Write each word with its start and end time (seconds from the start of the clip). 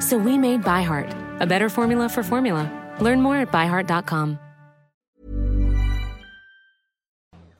So 0.00 0.16
we 0.16 0.38
made 0.38 0.62
ByHeart, 0.62 1.40
a 1.40 1.46
better 1.46 1.68
formula 1.68 2.08
for 2.08 2.22
formula. 2.22 2.70
Learn 3.00 3.20
more 3.20 3.36
at 3.36 3.52
byheart.com. 3.52 4.38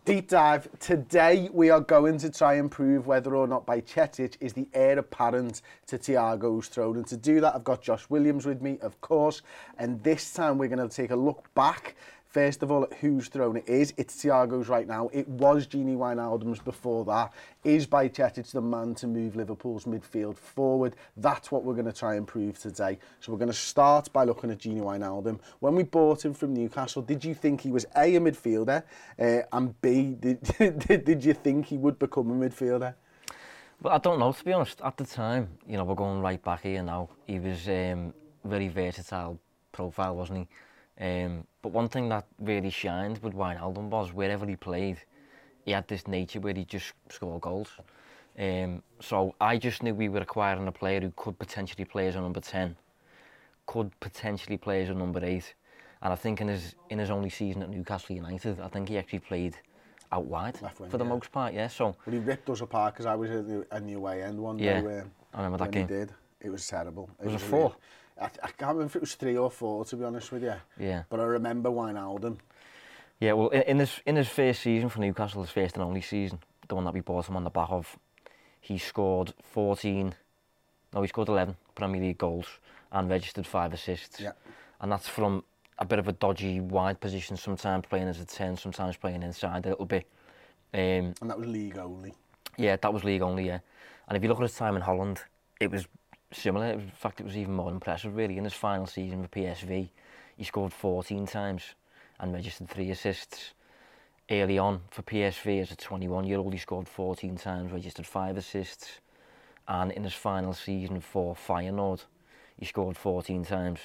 Deep 0.07 0.29
dive. 0.29 0.69
Today 0.79 1.51
we 1.53 1.69
are 1.69 1.81
going 1.81 2.17
to 2.19 2.31
try 2.31 2.55
and 2.55 2.71
prove 2.71 3.09
whether 3.09 3.35
or 3.35 3.49
not 3.49 3.67
Bajcetic 3.67 4.37
is 4.39 4.53
the 4.53 4.69
heir 4.73 5.01
apparent 5.01 5.63
to 5.89 5.99
Thiago's 5.99 6.69
throne. 6.69 6.99
And 6.99 7.07
to 7.09 7.17
do 7.17 7.41
that, 7.41 7.57
I've 7.57 7.65
got 7.65 7.83
Josh 7.83 8.09
Williams 8.09 8.47
with 8.47 8.63
me, 8.63 8.79
of 8.83 9.01
course. 9.01 9.43
And 9.79 10.01
this 10.05 10.33
time 10.33 10.59
we're 10.59 10.69
going 10.69 10.89
to 10.89 10.95
take 10.95 11.11
a 11.11 11.17
look 11.17 11.53
back 11.57 11.97
First 12.37 12.63
of 12.63 12.71
all, 12.71 12.83
at 12.83 12.93
whose 12.93 13.29
throne 13.29 13.57
it 13.57 13.67
is. 13.67 13.95
It's 13.97 14.15
Thiago's 14.23 14.69
right 14.69 14.87
now. 14.87 15.09
It 15.15 15.27
was 15.27 15.67
Gini 15.67 15.97
Wijnaldum's 15.97 16.59
before 16.59 17.03
that. 17.07 17.33
Is 17.65 17.87
Bajcetic 17.87 18.53
the 18.53 18.61
man 18.61 18.95
to 18.97 19.07
move 19.07 19.37
Liverpool's 19.37 19.87
midfield 19.87 20.37
forward? 20.37 20.97
That's 21.17 21.51
what 21.51 21.65
we're 21.65 21.73
going 21.73 21.87
to 21.87 21.95
try 21.95 22.17
and 22.17 22.27
prove 22.27 22.59
today. 22.59 22.99
So 23.21 23.33
we're 23.33 23.39
going 23.39 23.49
to 23.49 23.55
start 23.57 24.13
by 24.13 24.25
looking 24.25 24.51
at 24.51 24.59
Gini 24.59 24.83
Wijnaldum. 24.83 25.41
When 25.61 25.75
we 25.75 25.85
bought 25.85 26.27
him 26.27 26.35
from 26.35 26.53
Newcastle, 26.53 27.01
did 27.01 27.25
you 27.25 27.33
think 27.33 27.63
he 27.63 27.71
was 27.71 27.87
A, 27.97 28.17
a 28.17 28.21
midfielder, 28.21 28.83
uh, 29.19 29.41
and 29.51 29.81
B, 29.81 30.15
did, 30.21 30.43
did 31.07 31.25
you 31.25 31.33
think 31.33 31.65
he 31.65 31.79
would 31.79 31.99
become 31.99 32.31
a 32.31 32.49
midfielder? 32.49 32.93
Well, 33.81 33.95
I 33.95 33.99
don't 33.99 34.19
know, 34.19 34.33
to 34.33 34.45
be 34.45 34.53
honest. 34.53 34.83
At 34.83 34.99
the 34.99 35.07
time, 35.07 35.49
you 35.67 35.79
know, 35.79 35.85
we're 35.85 35.95
going 35.95 36.21
right 36.21 36.45
back 36.45 36.65
here 36.65 36.83
now. 36.83 37.09
He 37.27 37.39
was 37.39 37.67
um, 37.67 38.13
very 38.45 38.69
versatile 38.69 39.41
profile, 39.73 40.15
wasn't 40.15 40.41
he? 40.41 40.49
Um, 41.01 41.47
but 41.63 41.73
one 41.73 41.89
thing 41.89 42.09
that 42.09 42.27
really 42.39 42.71
shined 42.71 43.19
with 43.19 43.35
Wijnaldum 43.35 43.89
was 43.91 44.13
wherever 44.13 44.47
he 44.47 44.57
played, 44.57 44.99
he 45.65 45.73
had 45.73 45.87
this 45.89 46.07
nature 46.07 46.41
where 46.41 46.55
he 46.55 46.65
just 46.65 46.93
scored 47.11 47.43
goals. 47.43 47.69
Um, 48.39 48.83
so 49.01 49.35
I 49.41 49.57
just 49.57 49.83
knew 49.83 49.95
we 49.95 50.09
were 50.09 50.21
acquiring 50.21 50.67
a 50.69 50.73
player 50.73 51.01
who 51.01 51.13
could 51.17 51.39
potentially 51.39 51.85
play 51.85 52.09
as 52.09 52.17
a 52.17 52.21
number 52.21 52.41
10, 52.41 52.77
could 53.67 53.99
potentially 54.01 54.57
play 54.57 54.83
as 54.83 54.91
a 54.91 54.95
number 54.95 55.25
8. 55.25 55.55
And 56.03 56.13
I 56.13 56.17
think 56.17 56.41
in 56.41 56.49
his 56.49 56.75
in 56.91 56.99
his 56.99 57.11
only 57.11 57.31
season 57.31 57.63
at 57.63 57.71
Newcastle 57.71 58.15
United, 58.15 58.61
I 58.61 58.69
think 58.69 58.89
he 58.89 58.99
actually 58.99 59.21
played 59.21 59.57
out 60.13 60.27
wide 60.27 60.61
wing, 60.61 60.91
for 60.91 60.99
the 60.99 61.05
yeah. 61.05 61.11
most 61.11 61.33
part, 61.33 61.55
yeah. 61.55 61.69
So 61.69 61.97
But 62.05 62.15
he 62.15 62.21
ripped 62.21 62.49
us 62.51 62.61
apart 62.61 62.95
because 62.95 63.07
I 63.07 63.15
was 63.15 63.31
at 63.31 63.49
the, 63.49 63.67
a 63.71 63.81
new 63.81 64.01
way 64.01 64.23
end 64.23 64.39
one 64.39 64.59
yeah, 64.59 64.81
day. 64.81 65.03
I 65.33 65.37
remember 65.39 65.59
that 65.65 65.71
game. 65.71 65.89
He 65.89 65.95
did. 65.95 66.13
It 66.41 66.51
was 66.51 66.67
terrible. 66.67 67.11
It, 67.19 67.23
it 67.23 67.27
was, 67.27 67.35
was 67.35 67.43
a 67.43 67.47
four. 67.47 67.77
I, 68.21 68.25
I 68.25 68.49
can't 68.49 68.73
remember 68.73 68.85
if 68.85 68.97
it 68.97 69.03
was 69.03 69.15
three 69.15 69.37
or 69.37 69.51
four, 69.51 69.85
to 69.85 69.97
be 69.97 70.05
honest 70.05 70.33
with 70.33 70.43
you. 70.43 70.55
Yeah. 70.79 71.03
But 71.09 71.21
I 71.21 71.25
remember 71.25 71.71
Wijnaldum. 71.71 72.39
Yeah, 73.21 73.33
well, 73.33 73.49
in, 73.49 73.63
in 73.63 73.79
his 73.79 74.01
in 74.05 74.17
his 74.17 74.29
first 74.29 74.63
season 74.63 74.89
for 74.89 75.01
Newcastle, 75.01 75.43
his 75.43 75.51
first 75.51 75.75
and 75.77 75.85
only 75.85 76.03
season, 76.03 76.39
the 76.69 76.75
one 76.75 76.85
that 76.85 76.95
we 76.95 77.01
bought 77.01 77.29
him 77.29 77.37
on 77.37 77.45
the 77.45 77.51
back 77.51 77.69
of, 77.71 77.99
he 78.61 78.79
scored 78.79 79.33
14, 79.43 80.15
no, 80.95 81.03
he 81.03 81.09
scored 81.09 81.29
11 81.29 81.57
Premier 81.75 82.01
League 82.01 82.19
goals 82.19 82.47
and 82.93 83.09
registered 83.09 83.47
five 83.47 83.73
assists. 83.73 84.21
Yeah. 84.21 84.33
And 84.81 84.91
that's 84.91 85.09
from 85.09 85.45
a 85.79 85.85
bit 85.85 85.99
of 85.99 86.09
a 86.09 86.13
dodgy 86.13 86.61
wide 86.61 87.01
position, 87.01 87.37
sometimes 87.37 87.85
playing 87.87 88.09
as 88.09 88.21
a 88.21 88.25
10, 88.25 88.57
sometimes 88.57 88.97
playing 88.97 89.23
inside 89.23 89.67
a 89.67 89.71
little 89.71 89.85
bit. 89.85 90.07
Um, 90.73 91.15
and 91.21 91.31
that 91.31 91.39
was 91.39 91.49
league 91.49 91.79
only? 91.79 92.15
Yeah, 92.57 92.77
that 92.77 92.93
was 92.93 93.05
league 93.05 93.23
only, 93.23 93.47
yeah. 93.47 93.59
And 94.09 94.17
if 94.17 94.23
you 94.23 94.29
look 94.29 94.39
at 94.39 94.43
his 94.43 94.55
time 94.55 94.77
in 94.77 94.83
Holland, 94.83 95.21
it 95.61 95.71
was 95.71 95.87
similar. 96.33 96.67
In 96.67 96.91
fact, 96.91 97.21
it 97.21 97.27
was 97.27 97.37
even 97.37 97.55
more 97.55 97.71
impressive, 97.71 98.17
really. 98.17 98.39
In 98.39 98.45
his 98.45 98.55
final 98.55 98.87
season 98.87 99.23
for 99.23 99.29
PSV, 99.29 99.89
he 100.37 100.45
scored 100.45 100.73
14 100.73 101.27
times 101.27 101.63
and 102.19 102.33
registered 102.33 102.69
three 102.69 102.91
assists. 102.91 103.53
Early 104.31 104.59
on 104.59 104.81
for 104.91 105.03
PSV 105.03 105.63
as 105.63 105.71
a 105.71 105.77
21-year-old, 105.77 106.53
he 106.53 106.59
scored 106.59 106.89
14 106.89 107.37
times, 107.37 107.73
registered 107.73 108.07
five 108.07 108.37
assists. 108.37 109.01
And 109.69 109.93
in 109.93 110.05
his 110.05 110.15
final 110.15 110.53
season 110.53 111.01
for 111.01 111.35
Feyenoord, 111.35 112.05
he 112.57 112.65
scored 112.65 112.97
14 112.97 113.45
times 113.45 113.81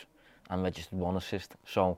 and 0.50 0.63
registered 0.63 0.97
one 0.97 1.18
assist. 1.18 1.56
So, 1.66 1.97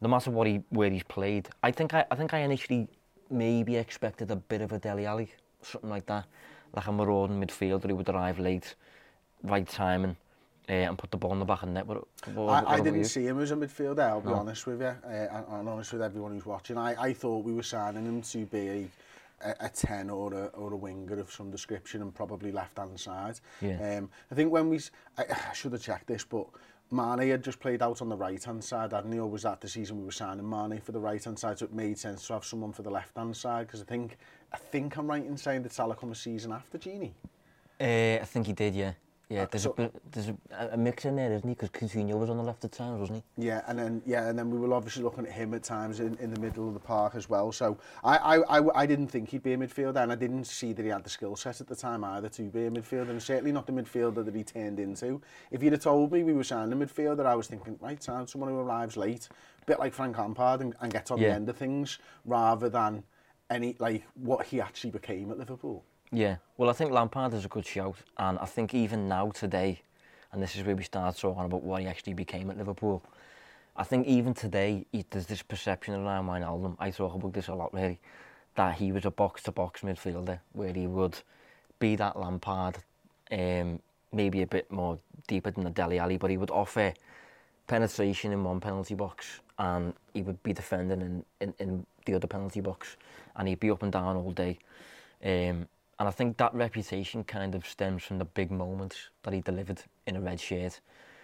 no 0.00 0.08
matter 0.08 0.30
what 0.30 0.46
he 0.46 0.62
where 0.70 0.90
he's 0.90 1.04
played, 1.04 1.48
I 1.62 1.70
think 1.70 1.94
I, 1.94 2.04
I 2.10 2.16
think 2.16 2.34
I 2.34 2.38
initially 2.38 2.88
maybe 3.30 3.76
expected 3.76 4.30
a 4.30 4.36
bit 4.36 4.60
of 4.60 4.72
a 4.72 4.78
Deli 4.78 5.06
Alli, 5.06 5.30
something 5.62 5.90
like 5.90 6.06
that, 6.06 6.26
like 6.74 6.86
a 6.86 6.92
marauding 6.92 7.40
midfielder 7.40 7.88
who 7.88 7.96
would 7.96 8.08
arrive 8.08 8.38
late 8.38 8.74
right 9.42 9.66
timing 9.66 10.16
uh, 10.68 10.72
eh, 10.72 10.88
and 10.88 10.98
put 10.98 11.10
the 11.10 11.16
ball 11.16 11.32
in 11.32 11.38
the 11.38 11.44
back 11.44 11.62
of 11.62 11.68
the 11.68 11.74
net. 11.74 11.86
What, 11.86 12.06
what, 12.34 12.48
I, 12.48 12.62
what 12.62 12.66
I 12.68 12.80
didn't 12.80 13.04
see 13.04 13.26
him 13.26 13.40
as 13.40 13.50
a 13.50 13.56
midfielder, 13.56 14.00
I'll 14.00 14.20
be 14.20 14.28
no. 14.28 14.34
honest 14.36 14.66
with 14.66 14.80
you, 14.80 14.86
uh, 14.86 15.08
and, 15.08 15.44
and 15.48 15.68
honest 15.68 15.92
with 15.92 16.02
everyone 16.02 16.32
who's 16.32 16.46
watching. 16.46 16.78
I, 16.78 16.94
I 17.00 17.12
thought 17.12 17.44
we 17.44 17.52
were 17.52 17.62
signing 17.62 18.04
him 18.04 18.22
to 18.22 18.46
be 18.46 18.68
a, 18.68 18.88
a, 19.44 19.66
a 19.66 19.68
10 19.68 20.10
or 20.10 20.32
a, 20.34 20.46
or 20.48 20.72
a 20.72 20.76
winger 20.76 21.18
of 21.18 21.32
some 21.32 21.50
description 21.50 22.02
and 22.02 22.14
probably 22.14 22.52
left-hand 22.52 22.98
side. 22.98 23.40
Yeah. 23.60 23.98
Um, 23.98 24.10
I 24.30 24.34
think 24.34 24.52
when 24.52 24.68
we... 24.68 24.80
I, 25.18 25.24
I 25.50 25.52
should 25.52 25.72
have 25.72 25.82
checked 25.82 26.06
this, 26.06 26.24
but 26.24 26.46
Mane 26.92 27.30
had 27.30 27.42
just 27.42 27.58
played 27.58 27.82
out 27.82 28.02
on 28.02 28.08
the 28.08 28.16
right-hand 28.16 28.62
side, 28.62 28.92
hadn't 28.92 29.12
he? 29.12 29.18
Or 29.18 29.28
was 29.28 29.42
that 29.42 29.60
the 29.60 29.68
season 29.68 29.98
we 29.98 30.04
were 30.04 30.12
signing 30.12 30.48
Mane 30.48 30.80
for 30.80 30.92
the 30.92 31.00
right-hand 31.00 31.38
side? 31.38 31.58
So 31.58 31.64
it 31.64 31.72
made 31.72 31.98
sense 31.98 32.26
to 32.26 32.34
have 32.34 32.44
someone 32.44 32.72
for 32.72 32.82
the 32.82 32.90
left-hand 32.90 33.36
side, 33.36 33.66
because 33.66 33.80
I 33.80 33.84
think, 33.86 34.18
I 34.52 34.58
think 34.58 34.96
I'm 34.96 35.06
right 35.06 35.24
in 35.24 35.36
saying 35.36 35.62
that 35.62 35.72
Salah 35.72 35.96
come 35.96 36.12
a 36.12 36.14
season 36.14 36.52
after 36.52 36.78
Genie. 36.78 37.14
Uh, 37.80 38.20
I 38.20 38.24
think 38.24 38.46
he 38.46 38.52
did, 38.52 38.74
yeah. 38.74 38.92
Yeah, 39.32 39.46
there's, 39.50 39.62
so, 39.62 39.74
a, 39.78 39.90
there's 40.10 40.28
a, 40.28 40.68
a 40.72 40.76
mix 40.76 41.06
in 41.06 41.16
there, 41.16 41.32
isn't 41.32 41.48
he? 41.48 41.54
Because 41.54 41.70
Coutinho 41.70 42.18
was 42.18 42.28
on 42.28 42.36
the 42.36 42.42
left 42.42 42.64
at 42.64 42.72
times, 42.72 43.00
wasn't 43.00 43.24
he? 43.36 43.46
Yeah, 43.46 43.62
and 43.66 43.78
then 43.78 44.02
yeah, 44.04 44.28
and 44.28 44.38
then 44.38 44.50
we 44.50 44.58
were 44.58 44.74
obviously 44.74 45.02
looking 45.02 45.26
at 45.26 45.32
him 45.32 45.54
at 45.54 45.62
times 45.62 46.00
in, 46.00 46.16
in 46.20 46.32
the 46.32 46.38
middle 46.38 46.68
of 46.68 46.74
the 46.74 46.80
park 46.80 47.14
as 47.14 47.30
well. 47.30 47.50
So 47.50 47.78
I, 48.04 48.16
I, 48.16 48.58
I, 48.58 48.82
I 48.82 48.86
didn't 48.86 49.08
think 49.08 49.30
he'd 49.30 49.42
be 49.42 49.54
a 49.54 49.56
midfielder, 49.56 50.02
and 50.02 50.12
I 50.12 50.16
didn't 50.16 50.44
see 50.44 50.74
that 50.74 50.82
he 50.82 50.90
had 50.90 51.02
the 51.02 51.10
skill 51.10 51.34
set 51.34 51.62
at 51.62 51.66
the 51.66 51.74
time 51.74 52.04
either 52.04 52.28
to 52.28 52.42
be 52.42 52.66
a 52.66 52.70
midfielder, 52.70 53.08
and 53.08 53.22
certainly 53.22 53.52
not 53.52 53.66
the 53.66 53.72
midfielder 53.72 54.22
that 54.22 54.34
he 54.34 54.44
turned 54.44 54.78
into. 54.78 55.22
If 55.50 55.62
you'd 55.62 55.72
have 55.72 55.82
told 55.82 56.12
me 56.12 56.22
we 56.22 56.34
were 56.34 56.44
signing 56.44 56.72
a 56.72 56.86
midfielder, 56.86 57.24
I 57.24 57.34
was 57.34 57.46
thinking, 57.46 57.78
right, 57.80 58.02
sound 58.02 58.28
someone 58.28 58.50
who 58.50 58.58
arrives 58.58 58.98
late, 58.98 59.28
a 59.62 59.64
bit 59.64 59.78
like 59.78 59.94
Frank 59.94 60.18
Lampard, 60.18 60.60
and, 60.60 60.74
and 60.80 60.92
get 60.92 61.10
on 61.10 61.18
yeah. 61.18 61.28
the 61.28 61.34
end 61.34 61.48
of 61.48 61.56
things, 61.56 61.98
rather 62.26 62.68
than 62.68 63.02
any 63.48 63.76
like 63.78 64.04
what 64.14 64.46
he 64.46 64.60
actually 64.60 64.90
became 64.90 65.30
at 65.30 65.38
Liverpool. 65.38 65.84
Yeah, 66.14 66.36
well, 66.58 66.68
I 66.68 66.74
think 66.74 66.92
Lampard 66.92 67.32
is 67.32 67.46
a 67.46 67.48
good 67.48 67.64
shout, 67.64 67.96
and 68.18 68.38
I 68.38 68.44
think 68.44 68.74
even 68.74 69.08
now 69.08 69.30
today, 69.30 69.80
and 70.30 70.42
this 70.42 70.54
is 70.54 70.62
where 70.62 70.76
we 70.76 70.82
start 70.82 71.16
talking 71.16 71.46
about 71.46 71.62
what 71.62 71.80
he 71.80 71.88
actually 71.88 72.12
became 72.12 72.50
at 72.50 72.58
Liverpool. 72.58 73.02
I 73.74 73.84
think 73.84 74.06
even 74.06 74.34
today, 74.34 74.84
he, 74.92 75.06
there's 75.08 75.24
this 75.24 75.40
perception 75.40 75.94
around 75.94 76.26
Wijnaldum. 76.26 76.76
I 76.78 76.90
talk 76.90 77.14
about 77.14 77.32
this 77.32 77.48
a 77.48 77.54
lot, 77.54 77.72
really, 77.72 77.98
that 78.56 78.74
he 78.74 78.92
was 78.92 79.06
a 79.06 79.10
box-to-box 79.10 79.80
midfielder, 79.80 80.38
where 80.52 80.74
he 80.74 80.86
would 80.86 81.18
be 81.78 81.96
that 81.96 82.18
Lampard, 82.20 82.76
um, 83.30 83.80
maybe 84.12 84.42
a 84.42 84.46
bit 84.46 84.70
more 84.70 84.98
deeper 85.28 85.50
than 85.50 85.64
the 85.64 85.70
Dele 85.70 85.98
Alli, 85.98 86.18
but 86.18 86.28
he 86.28 86.36
would 86.36 86.50
offer 86.50 86.92
penetration 87.68 88.32
in 88.32 88.44
one 88.44 88.60
penalty 88.60 88.94
box, 88.94 89.40
and 89.58 89.94
he 90.12 90.20
would 90.20 90.42
be 90.42 90.52
defending 90.52 91.00
in, 91.00 91.24
in, 91.40 91.54
in 91.58 91.86
the 92.04 92.12
other 92.12 92.26
penalty 92.26 92.60
box, 92.60 92.98
and 93.34 93.48
he'd 93.48 93.60
be 93.60 93.70
up 93.70 93.82
and 93.82 93.92
down 93.92 94.16
all 94.16 94.32
day. 94.32 94.58
Um, 95.24 95.66
and 96.02 96.08
I 96.08 96.10
think 96.10 96.36
that 96.38 96.52
reputation 96.52 97.22
kind 97.22 97.54
of 97.54 97.64
stems 97.64 98.02
from 98.02 98.18
the 98.18 98.24
big 98.24 98.50
moments 98.50 99.10
that 99.22 99.32
he 99.32 99.40
delivered 99.40 99.80
in 100.08 100.16
a 100.16 100.20
red 100.20 100.40
shirt. 100.40 100.80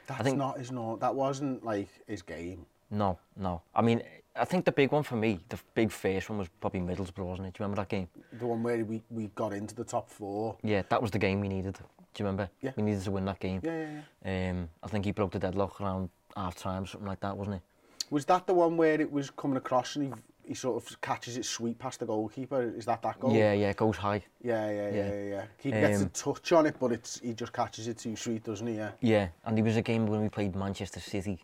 That's 0.06 0.20
I 0.20 0.22
think, 0.22 0.36
not 0.36 0.56
his 0.56 0.70
no. 0.70 0.94
That 0.94 1.16
wasn't 1.16 1.64
like 1.64 1.88
his 2.06 2.22
game. 2.22 2.64
No, 2.88 3.18
no. 3.36 3.60
I 3.74 3.82
mean, 3.82 4.04
I 4.36 4.44
think 4.44 4.64
the 4.64 4.70
big 4.70 4.92
one 4.92 5.02
for 5.02 5.16
me, 5.16 5.40
the 5.48 5.58
big 5.74 5.90
first 5.90 6.30
one 6.30 6.38
was 6.38 6.46
probably 6.60 6.78
Middlesbrough, 6.78 7.26
wasn't 7.26 7.48
it? 7.48 7.54
Do 7.54 7.58
you 7.58 7.64
remember 7.64 7.82
that 7.82 7.88
game? 7.88 8.06
The 8.34 8.46
one 8.46 8.62
where 8.62 8.84
we, 8.84 9.02
we 9.10 9.26
got 9.34 9.52
into 9.52 9.74
the 9.74 9.82
top 9.82 10.08
four. 10.08 10.56
Yeah, 10.62 10.82
that 10.90 11.02
was 11.02 11.10
the 11.10 11.18
game 11.18 11.40
we 11.40 11.48
needed. 11.48 11.74
Do 11.74 12.22
you 12.22 12.26
remember? 12.26 12.48
Yeah. 12.60 12.70
We 12.76 12.84
needed 12.84 13.02
to 13.02 13.10
win 13.10 13.24
that 13.24 13.40
game. 13.40 13.60
Yeah, 13.64 13.80
yeah, 13.80 14.00
yeah. 14.24 14.50
Um, 14.50 14.68
I 14.84 14.86
think 14.86 15.06
he 15.06 15.10
broke 15.10 15.32
the 15.32 15.40
deadlock 15.40 15.80
around 15.80 16.08
half 16.36 16.54
time, 16.54 16.84
or 16.84 16.86
something 16.86 17.08
like 17.08 17.18
that, 17.18 17.36
wasn't 17.36 17.56
it? 17.56 17.62
Was 18.10 18.24
that 18.26 18.46
the 18.46 18.54
one 18.54 18.76
where 18.76 19.00
it 19.00 19.10
was 19.10 19.28
coming 19.30 19.56
across 19.56 19.96
and 19.96 20.04
he, 20.04 20.20
he 20.48 20.54
sort 20.54 20.82
of 20.82 21.00
catches 21.02 21.36
it 21.36 21.44
sweet 21.44 21.78
past 21.78 22.00
the 22.00 22.06
goalkeeper. 22.06 22.72
Is 22.76 22.86
that 22.86 23.02
that 23.02 23.20
goal? 23.20 23.34
Yeah, 23.34 23.52
yeah, 23.52 23.70
it 23.70 23.76
goes 23.76 23.98
high. 23.98 24.24
Yeah, 24.42 24.70
yeah, 24.70 24.90
yeah, 24.90 25.12
yeah. 25.12 25.22
yeah. 25.22 25.44
He 25.58 25.70
gets 25.70 26.00
um, 26.00 26.06
a 26.06 26.08
touch 26.08 26.52
on 26.52 26.66
it, 26.66 26.76
but 26.80 26.90
it's 26.90 27.20
he 27.20 27.34
just 27.34 27.52
catches 27.52 27.86
it 27.86 27.98
too 27.98 28.16
sweet, 28.16 28.44
doesn't 28.44 28.66
he? 28.66 28.76
Yeah. 28.76 28.92
Yeah, 29.00 29.28
and 29.44 29.56
there 29.56 29.64
was 29.64 29.76
a 29.76 29.82
game 29.82 30.06
when 30.06 30.22
we 30.22 30.30
played 30.30 30.56
Manchester 30.56 31.00
City 31.00 31.38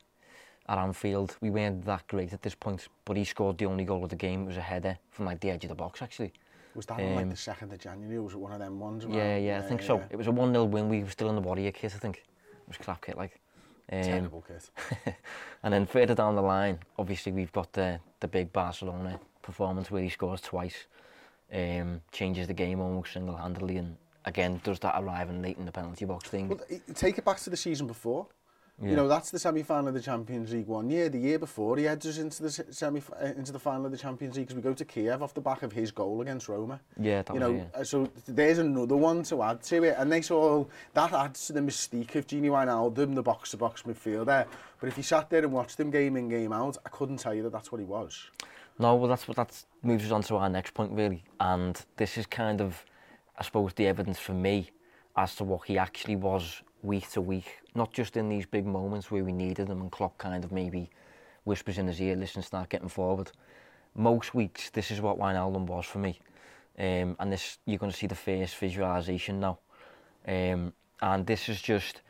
at 0.68 0.78
Anfield. 0.78 1.36
We 1.42 1.50
weren't 1.50 1.84
that 1.84 2.06
great 2.08 2.32
at 2.32 2.40
this 2.40 2.54
point, 2.54 2.88
but 3.04 3.18
he 3.18 3.24
scored 3.24 3.58
the 3.58 3.66
only 3.66 3.84
goal 3.84 4.02
of 4.02 4.10
the 4.10 4.16
game. 4.16 4.44
It 4.44 4.46
was 4.46 4.56
a 4.56 4.62
header 4.62 4.96
from 5.10 5.26
like 5.26 5.40
the 5.40 5.50
edge 5.50 5.64
of 5.64 5.68
the 5.68 5.74
box, 5.74 6.00
actually. 6.00 6.32
Was 6.74 6.86
that 6.86 6.98
um, 6.98 7.06
on 7.06 7.14
like 7.14 7.22
um, 7.24 7.30
the 7.30 7.36
2nd 7.36 7.72
of 7.72 7.78
January? 7.78 8.18
Was 8.18 8.32
it 8.32 8.38
one 8.38 8.52
of 8.52 8.58
them 8.58 8.80
ones? 8.80 9.04
Yeah, 9.08 9.16
yeah, 9.16 9.36
yeah, 9.36 9.58
I 9.58 9.62
think 9.62 9.82
yeah. 9.82 9.86
so. 9.86 10.02
It 10.10 10.16
was 10.16 10.26
a 10.26 10.32
1-0 10.32 10.68
win. 10.70 10.88
We 10.88 11.02
were 11.02 11.10
still 11.10 11.28
in 11.28 11.34
the 11.34 11.42
Warrior 11.42 11.70
kit, 11.72 11.92
I 11.94 11.98
think. 11.98 12.16
It 12.16 12.68
was 12.68 12.78
crap 12.78 13.04
kit, 13.04 13.16
like. 13.18 13.38
Um, 13.92 14.02
Terrible 14.02 14.44
kid. 14.46 15.14
and 15.62 15.75
then 15.75 15.86
further 15.86 16.14
down 16.14 16.36
the 16.36 16.42
line, 16.42 16.78
obviously, 16.98 17.32
we've 17.32 17.52
got 17.52 17.72
the, 17.72 18.00
the 18.20 18.28
big 18.28 18.52
Barcelona 18.52 19.20
performance 19.42 19.90
where 19.90 20.02
he 20.02 20.08
scores 20.08 20.40
twice, 20.40 20.86
um, 21.52 22.00
changes 22.10 22.46
the 22.46 22.54
game 22.54 22.81
almost 22.81 23.12
single 23.12 23.36
handedly, 23.36 23.76
and 23.76 23.96
again, 24.25 24.60
does 24.64 24.78
that 24.81 24.94
arriving 24.96 25.42
late 25.42 25.58
in 25.58 25.66
the 25.66 25.72
penalty 25.72 26.04
box 26.04 26.28
thing. 26.28 26.48
Well, 26.48 26.60
take 26.94 27.19
it 27.19 27.25
back 27.25 27.38
to 27.40 27.50
the 27.50 27.56
season 27.56 27.86
before. 27.86 28.26
Yeah. 28.82 28.91
You 28.91 28.97
know, 28.97 29.06
that's 29.06 29.31
the 29.31 29.38
semi-final 29.38 29.88
of 29.88 29.94
the 29.94 30.00
Champions 30.00 30.53
League 30.53 30.67
one 30.67 30.91
year. 30.91 31.09
The 31.09 31.19
year 31.19 31.38
before, 31.38 31.76
he 31.76 31.85
heads 31.85 32.06
us 32.06 32.19
into 32.19 32.43
the 32.43 32.50
semi 32.50 33.00
uh, 33.21 33.26
into 33.26 33.53
the 33.53 33.59
final 33.59 33.87
of 33.87 33.93
the 33.93 33.99
Champions 33.99 34.37
League 34.37 34.49
because 34.49 34.56
we 34.56 34.62
go 34.62 34.75
to 34.75 34.85
Kiev 34.85 35.23
off 35.23 35.32
the 35.32 35.41
back 35.41 35.62
of 35.62 35.73
his 35.73 35.93
goal 35.93 36.21
against 36.21 36.49
Roma. 36.49 36.81
Yeah, 36.99 37.23
that 37.23 37.35
you 37.35 37.38
know, 37.38 37.55
it, 37.55 37.69
yeah. 37.73 37.81
Uh, 37.81 37.85
so 37.85 38.11
there's 38.26 38.59
another 38.59 38.97
one 38.97 39.23
to 39.25 39.44
add 39.44 39.62
to 39.65 39.85
it, 39.85 39.94
and 39.97 40.11
they 40.11 40.23
saw 40.23 40.65
that 40.94 41.12
adds 41.12 41.47
to 41.47 41.53
the 41.53 41.61
mystique 41.61 42.17
of 42.17 42.26
Gini 42.26 42.50
Wijnaldum, 42.50 43.15
the 43.15 43.23
box-to-box 43.23 43.82
-box 43.82 43.94
midfielder. 43.94 44.47
But 44.81 44.88
if 44.88 44.97
you 44.97 45.05
sat 45.05 45.31
there 45.31 45.44
and 45.44 45.53
watched 45.53 45.79
him 45.79 45.91
game 45.91 46.17
in 46.17 46.29
game 46.29 46.53
out, 46.53 46.76
I 46.85 46.88
couldn't 46.88 47.19
tell 47.19 47.35
you 47.35 47.44
that 47.44 47.53
that's 47.53 47.71
what 47.71 47.79
he 47.81 47.87
was. 47.87 48.29
No, 48.81 48.97
well, 48.97 49.09
that's 49.09 49.29
what 49.29 49.37
that 49.37 49.65
moves 49.82 50.06
us 50.06 50.11
on 50.11 50.23
to 50.23 50.37
our 50.37 50.49
next 50.49 50.75
point 50.75 50.91
really, 50.91 51.23
and 51.38 51.81
this 51.97 52.19
is 52.19 52.26
kind 52.26 52.61
of, 52.61 52.85
I 53.38 53.44
suppose, 53.44 53.73
the 53.75 53.87
evidence 53.87 54.19
for 54.19 54.35
me 54.35 54.71
as 55.17 55.37
to 55.37 55.44
what 55.44 55.69
he 55.69 55.79
actually 55.79 56.17
was 56.17 56.62
week 56.84 57.10
to 57.10 57.20
week. 57.20 57.60
Not 57.75 57.92
just 57.92 58.16
in 58.16 58.28
these 58.28 58.46
big 58.46 58.66
moments 58.66 59.10
where 59.10 59.25
we 59.25 59.32
needed 59.32 59.69
him 59.69 59.81
and 59.81 59.90
Klopp 59.90 60.19
kind 60.19 60.44
of 60.44 60.52
maybe 60.52 60.90
whispers 61.44 61.78
in 61.78 61.86
his 61.86 62.00
ear, 62.00 62.14
listen, 62.14 62.42
start 62.42 62.69
getting 62.69 62.88
forward. 62.88 63.32
Most 63.94 64.34
weeks, 64.34 64.70
this 64.70 64.90
is 64.90 65.00
what 65.00 65.19
Wijnaldum 65.19 65.66
was 65.66 65.86
for 65.86 65.98
me. 65.98 66.20
Um, 66.78 67.16
and 67.19 67.32
this, 67.32 67.58
you're 67.64 67.78
going 67.78 67.92
to 67.92 67.96
see 67.96 68.06
the 68.06 68.14
first 68.14 68.56
visualisation 68.56 69.40
now. 69.40 69.58
Um, 70.26 70.72
and 71.00 71.26
this 71.26 71.48
is 71.48 71.60
just 71.60 72.02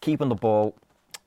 keeping 0.00 0.28
the 0.28 0.34
ball 0.34 0.74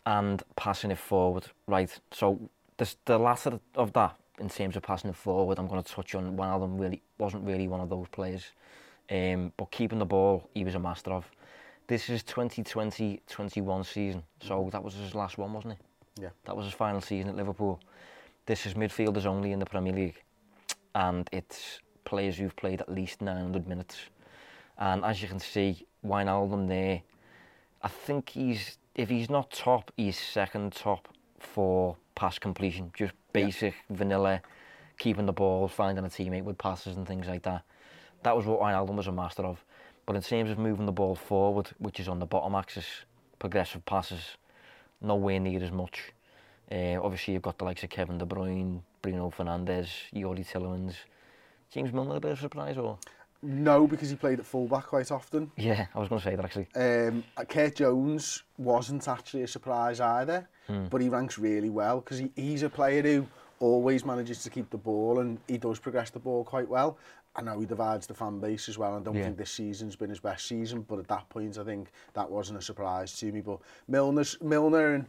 and 0.05 0.41
passing 0.55 0.91
it 0.91 0.97
forward, 0.97 1.47
right? 1.67 1.99
So 2.11 2.49
this, 2.77 2.95
the 3.05 3.17
latter 3.17 3.59
of 3.75 3.91
that, 3.93 4.15
in 4.39 4.49
terms 4.49 4.75
of 4.75 4.83
passing 4.83 5.09
it 5.09 5.15
forward, 5.15 5.57
I'm 5.57 5.67
going 5.67 5.81
to 5.81 5.93
touch 5.93 6.15
on 6.15 6.37
one 6.37 6.49
of 6.49 6.61
them. 6.61 6.77
Really 6.77 7.01
wasn't 7.17 7.43
really 7.45 7.67
one 7.67 7.81
of 7.81 7.89
those 7.89 8.07
players, 8.11 8.51
um, 9.09 9.51
but 9.57 9.71
keeping 9.71 9.99
the 9.99 10.05
ball, 10.05 10.49
he 10.53 10.63
was 10.63 10.75
a 10.75 10.79
master 10.79 11.11
of. 11.11 11.29
This 11.87 12.09
is 12.09 12.21
2020-21 12.23 13.85
season, 13.85 14.23
so 14.41 14.65
mm. 14.65 14.71
that 14.71 14.83
was 14.83 14.93
his 14.95 15.15
last 15.15 15.37
one, 15.37 15.53
wasn't 15.53 15.73
it? 15.73 15.79
Yeah. 16.21 16.29
That 16.43 16.55
was 16.55 16.65
his 16.65 16.73
final 16.73 16.99
season 16.99 17.29
at 17.29 17.35
Liverpool. 17.37 17.79
This 18.45 18.65
is 18.65 18.73
midfielders 18.73 19.25
only 19.25 19.53
in 19.53 19.59
the 19.59 19.65
Premier 19.65 19.93
League, 19.93 20.21
and 20.95 21.29
it's 21.31 21.79
players 22.03 22.37
who've 22.37 22.55
played 22.55 22.81
at 22.81 22.89
least 22.89 23.21
900 23.21 23.67
minutes. 23.67 23.97
And 24.77 25.05
as 25.05 25.21
you 25.21 25.27
can 25.27 25.39
see, 25.39 25.85
Wijnaldum 26.05 26.67
there, 26.67 27.01
I 27.81 27.87
think 27.87 28.29
he's 28.29 28.77
if 28.95 29.09
he's 29.09 29.29
not 29.29 29.51
top, 29.51 29.91
he's 29.95 30.17
second 30.17 30.73
top 30.73 31.07
for 31.39 31.95
pass 32.15 32.39
completion. 32.39 32.91
Just 32.95 33.13
basic 33.31 33.75
vanilla, 33.89 34.41
keeping 34.97 35.25
the 35.25 35.33
ball, 35.33 35.67
finding 35.67 36.03
a 36.03 36.09
teammate 36.09 36.43
with 36.43 36.57
passes 36.57 36.97
and 36.97 37.07
things 37.07 37.27
like 37.27 37.43
that. 37.43 37.63
That 38.23 38.35
was 38.35 38.45
what 38.45 38.59
Wijnaldum 38.59 38.95
was 38.95 39.07
a 39.07 39.11
master 39.11 39.43
of. 39.43 39.63
But 40.07 40.15
in 40.15 40.21
terms 40.21 40.49
of 40.49 40.57
moving 40.57 40.85
the 40.85 40.91
ball 40.93 41.15
forward, 41.15 41.69
which 41.79 41.99
is 41.99 42.07
on 42.07 42.17
the 42.19 42.25
bottom 42.25 42.55
axis, 42.55 42.85
progressive 43.39 43.85
passes, 43.85 44.37
nowhere 45.01 45.39
near 45.39 45.61
as 45.61 45.71
much. 45.71 46.13
Uh, 46.71 46.97
obviously, 47.03 47.33
you've 47.33 47.43
got 47.43 47.57
the 47.57 47.65
likes 47.65 47.83
of 47.83 47.89
Kevin 47.89 48.17
De 48.17 48.25
Bruyne, 48.25 48.79
Bruno 49.01 49.29
Fernandes, 49.29 49.89
Youri 50.15 50.47
Tielemans. 50.49 50.95
James 51.71 51.91
Milner 51.91 52.15
a 52.15 52.19
bit 52.21 52.31
of 52.31 52.37
a 52.37 52.41
surprise, 52.41 52.77
or? 52.77 52.97
No, 53.43 53.85
because 53.85 54.09
he 54.09 54.15
played 54.15 54.39
at 54.39 54.45
fullback 54.45 54.87
quite 54.87 55.11
often. 55.11 55.51
Yeah, 55.57 55.87
I 55.93 55.99
was 55.99 56.07
going 56.07 56.21
to 56.21 56.25
say 56.25 56.35
that 56.37 56.45
actually. 56.45 56.67
Um, 56.75 57.23
Curtis 57.49 57.77
Jones 57.77 58.43
wasn't 58.57 59.05
actually 59.09 59.43
a 59.43 59.47
surprise 59.47 59.99
either, 59.99 60.47
Hmm. 60.67 60.85
but 60.87 61.01
he 61.01 61.09
ranks 61.09 61.37
really 61.37 61.69
well 61.69 61.99
because 61.99 62.17
he, 62.17 62.31
he's 62.35 62.63
a 62.63 62.69
player 62.69 63.01
who 63.03 63.27
always 63.59 64.05
manages 64.05 64.41
to 64.43 64.49
keep 64.49 64.69
the 64.69 64.77
ball 64.77 65.19
and 65.19 65.37
he 65.47 65.57
does 65.57 65.79
progress 65.79 66.09
the 66.09 66.19
ball 66.19 66.43
quite 66.45 66.67
well. 66.67 66.97
I 67.37 67.43
know 67.43 67.59
he 67.59 67.67
divides 67.67 68.07
the 68.07 68.15
fan 68.15 68.39
base 68.39 68.67
as 68.67 68.79
well. 68.79 68.97
I 68.97 68.99
don't 68.99 69.15
yeah. 69.15 69.25
think 69.25 69.37
this 69.37 69.51
season's 69.51 69.95
been 69.95 70.09
his 70.09 70.19
best 70.19 70.47
season, 70.47 70.81
but 70.81 70.97
at 70.97 71.07
that 71.07 71.29
point, 71.29 71.57
I 71.59 71.63
think 71.63 71.91
that 72.13 72.29
wasn't 72.29 72.57
a 72.57 72.61
surprise 72.61 73.15
to 73.19 73.31
me. 73.31 73.41
But 73.41 73.59
Milner's, 73.87 74.41
Milner 74.41 74.95
and 74.95 75.05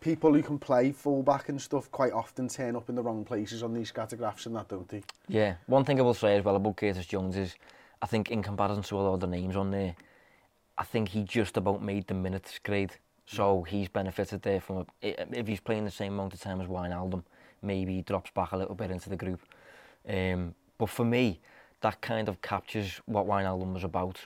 people 0.00 0.32
who 0.32 0.42
can 0.42 0.58
play 0.58 0.92
fullback 0.92 1.48
and 1.48 1.60
stuff 1.60 1.90
quite 1.90 2.12
often 2.12 2.46
turn 2.46 2.76
up 2.76 2.88
in 2.88 2.94
the 2.94 3.02
wrong 3.02 3.24
places 3.24 3.64
on 3.64 3.74
these 3.74 3.90
scattergraphs 3.90 4.46
and 4.46 4.54
that, 4.54 4.68
don't 4.68 4.88
they? 4.88 5.02
Yeah. 5.28 5.54
One 5.66 5.84
thing 5.84 5.98
I 5.98 6.02
will 6.02 6.14
say 6.14 6.36
as 6.36 6.44
well 6.44 6.56
about 6.56 6.76
Curtis 6.76 7.06
Jones 7.06 7.36
is, 7.36 7.56
I 8.00 8.06
think 8.06 8.30
in 8.30 8.42
comparison 8.42 8.84
to 8.84 8.96
all 8.96 9.16
the 9.16 9.26
names 9.26 9.56
on 9.56 9.72
there, 9.72 9.96
I 10.78 10.84
think 10.84 11.08
he 11.08 11.24
just 11.24 11.56
about 11.56 11.82
made 11.82 12.06
the 12.06 12.14
minutes 12.14 12.60
grade. 12.62 12.92
So 13.26 13.62
he's 13.62 13.88
benefited 13.88 14.42
there 14.42 14.60
from, 14.60 14.86
a, 15.02 15.36
if 15.36 15.48
he's 15.48 15.60
playing 15.60 15.86
the 15.86 15.90
same 15.90 16.12
amount 16.12 16.34
of 16.34 16.40
time 16.40 16.60
as 16.60 16.68
Wijnaldum, 16.68 17.24
maybe 17.62 17.94
he 17.96 18.02
drops 18.02 18.30
back 18.30 18.52
a 18.52 18.56
little 18.56 18.74
bit 18.74 18.90
into 18.90 19.08
the 19.08 19.16
group. 19.16 19.40
Um, 20.06 20.54
but 20.76 20.90
for 20.90 21.04
me, 21.04 21.40
that 21.80 22.00
kind 22.00 22.28
of 22.28 22.40
captures 22.42 23.00
what 23.06 23.26
Wijnaldum 23.26 23.74
was 23.74 23.84
about 23.84 24.18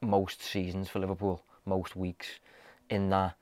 most 0.00 0.42
seasons 0.42 0.88
for 0.88 0.98
Liverpool, 0.98 1.42
most 1.64 1.96
weeks, 1.96 2.26
in 2.90 3.10
that 3.10 3.34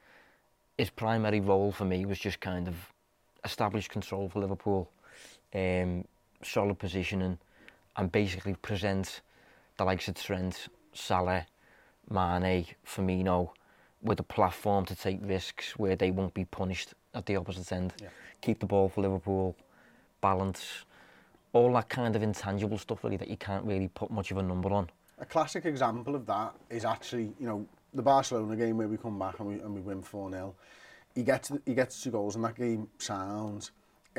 his 0.79 0.91
primary 0.91 1.41
role 1.41 1.73
for 1.73 1.85
me 1.85 2.05
was 2.05 2.19
just 2.19 2.41
kind 2.41 2.69
of 2.69 2.75
establish 3.45 3.89
control 3.89 4.29
for 4.29 4.41
Liverpool, 4.41 4.91
um, 5.55 6.05
solid 6.43 6.79
positioning, 6.79 7.39
and 7.97 8.13
basically 8.13 8.55
present 8.55 9.23
the 9.79 9.85
likes 9.85 10.09
of 10.09 10.15
Trent, 10.15 10.69
Salah, 10.93 11.47
Mane, 12.11 12.67
Firmino 12.87 13.51
with 14.03 14.21
a 14.21 14.23
platform 14.23 14.85
to 14.85 14.95
take 14.95 15.19
risks 15.23 15.77
where 15.79 15.97
they 15.97 16.11
won't 16.11 16.35
be 16.35 16.45
punished 16.45 16.95
at 17.15 17.27
the 17.27 17.37
opposite 17.37 17.73
end. 17.73 17.95
Yeah. 18.01 18.09
Keep 18.43 18.61
the 18.61 18.67
ball 18.67 18.89
for 18.89 19.01
Liverpool, 19.01 19.57
balance, 20.21 20.85
all 21.53 21.73
that 21.75 21.89
kind 21.89 22.17
of 22.17 22.23
intangible 22.23 22.79
stuff 22.79 23.03
really 23.05 23.17
that 23.17 23.29
you 23.29 23.37
can't 23.37 23.65
really 23.65 23.89
put 23.89 24.11
much 24.11 24.31
of 24.31 24.37
a 24.39 24.43
number 24.43 24.73
on. 24.73 24.91
A 25.19 25.25
classic 25.25 25.65
example 25.65 26.15
of 26.15 26.27
that 26.27 26.55
is 26.69 26.85
actually, 26.85 27.33
you 27.41 27.47
know, 27.47 27.67
the 27.95 28.03
Barcelona 28.03 28.57
game 28.57 28.77
where 28.77 28.89
we 28.89 28.97
come 28.97 29.19
back 29.19 29.39
and 29.41 29.49
we, 29.49 29.55
and 29.55 29.75
we 29.75 29.81
win 29.81 30.03
4-0. 30.03 30.53
He 31.15 31.23
gets, 31.23 31.51
he 31.65 31.75
gets 31.75 32.03
two 32.03 32.11
goals 32.11 32.37
and 32.37 32.45
that 32.45 32.57
game 32.57 32.89
sounds. 32.99 33.71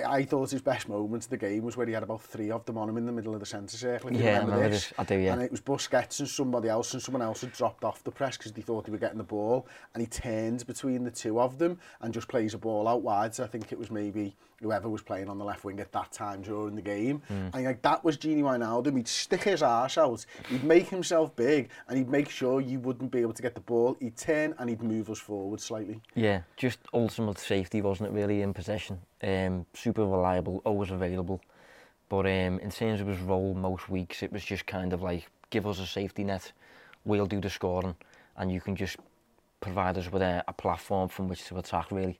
I 0.06 0.24
thought 0.24 0.52
his 0.52 0.62
best 0.62 0.90
moment 0.90 1.24
of 1.24 1.30
the 1.30 1.38
game 1.38 1.64
was 1.64 1.78
where 1.78 1.88
he 1.88 1.94
had 1.94 2.04
about 2.04 2.22
three 2.22 2.52
of 2.52 2.66
them 2.66 2.78
on 2.78 2.90
him 2.90 2.98
in 2.98 3.06
the 3.06 3.12
middle 3.12 3.34
of 3.34 3.40
the 3.40 3.46
centre 3.46 3.78
circle. 3.78 4.10
If 4.10 4.16
yeah, 4.16 4.20
you 4.20 4.26
remember, 4.26 4.52
remember 4.52 4.70
this. 4.70 4.90
this. 4.90 4.94
I 4.98 5.04
do, 5.04 5.16
yeah. 5.18 5.34
And 5.34 5.42
it 5.42 5.52
was 5.52 5.62
Busquets 5.62 6.20
and 6.20 6.30
somebody 6.30 6.70
else, 6.70 6.94
and 6.94 7.02
someone 7.02 7.22
else 7.22 7.42
had 7.42 7.54
dropped 7.54 7.84
off 7.84 8.04
the 8.04 8.12
press 8.12 8.38
because 8.38 8.52
they 8.52 8.62
thought 8.62 8.86
they 8.86 8.92
were 8.92 8.98
getting 8.98 9.18
the 9.18 9.24
ball, 9.24 9.68
and 9.94 10.02
he 10.02 10.08
turns 10.08 10.64
between 10.64 11.04
the 11.04 11.12
two 11.12 11.40
of 11.40 11.58
them 11.58 11.80
and 12.02 12.14
just 12.14 12.28
plays 12.28 12.54
a 12.54 12.58
ball 12.58 12.88
out 12.88 13.02
wide. 13.02 13.34
So 13.34 13.44
I 13.44 13.48
think 13.48 13.72
it 13.72 13.80
was 13.80 13.90
maybe 13.90 14.36
whoever 14.62 14.90
was 14.90 15.02
playing 15.02 15.30
on 15.30 15.38
the 15.38 15.46
left 15.46 15.64
wing 15.64 15.80
at 15.80 15.92
that 15.92 16.12
time 16.12 16.42
during 16.42 16.76
the 16.76 16.82
game. 16.82 17.22
Mm. 17.30 17.54
And 17.54 17.66
like 17.66 17.82
that 17.84 18.04
was 18.04 18.18
Genie 18.18 18.42
Wijnaldum. 18.42 18.98
He'd 18.98 19.08
stick 19.08 19.44
his 19.44 19.62
arse 19.62 19.98
out, 19.98 20.26
he'd 20.50 20.64
make 20.64 20.88
himself 20.90 21.36
big, 21.36 21.70
and 21.88 21.98
he'd 21.98 22.10
make 22.10 22.30
sure 22.30 22.60
you 22.62 22.80
wouldn't 22.80 23.12
be 23.12 23.20
able 23.20 23.34
to 23.34 23.42
get 23.42 23.56
the 23.56 23.62
ball. 23.62 23.96
He'd 24.00 24.18
turn 24.18 24.56
and 24.58 24.70
he'd 24.70 24.82
move 24.82 25.10
us 25.10 25.20
forward 25.20 25.62
slightly. 25.62 26.02
Yeah, 26.16 26.42
just 26.56 26.80
ultimate 26.94 27.38
safety, 27.40 27.82
wasn't 27.82 28.10
it, 28.10 28.14
really, 28.14 28.42
in 28.42 28.54
possession. 28.54 29.00
Um, 29.22 29.66
super 29.74 30.06
reliable, 30.06 30.62
always 30.66 30.92
available. 30.92 31.42
But 32.10 32.26
um, 32.26 32.60
in 32.60 32.72
terms 32.72 33.02
of 33.02 33.08
his 33.08 33.20
role 33.20 33.54
most 33.54 33.90
weeks, 33.90 34.24
it 34.24 34.32
was 34.32 34.44
just 34.44 34.66
kind 34.66 34.94
of 34.94 35.02
like, 35.02 35.30
give 35.50 35.68
us 35.68 35.80
a 35.80 35.86
safety 35.86 36.24
net, 36.24 36.52
we'll 37.06 37.26
do 37.26 37.42
the 37.42 37.50
scoring, 37.50 37.96
and 38.38 38.52
you 38.52 38.62
can 38.62 38.76
just 38.76 38.98
provide 39.60 39.98
us 39.98 40.12
with 40.12 40.22
a, 40.22 40.44
a 40.48 40.54
platform 40.54 41.10
from 41.10 41.28
which 41.28 41.46
to 41.46 41.58
attack, 41.58 41.92
really. 41.92 42.18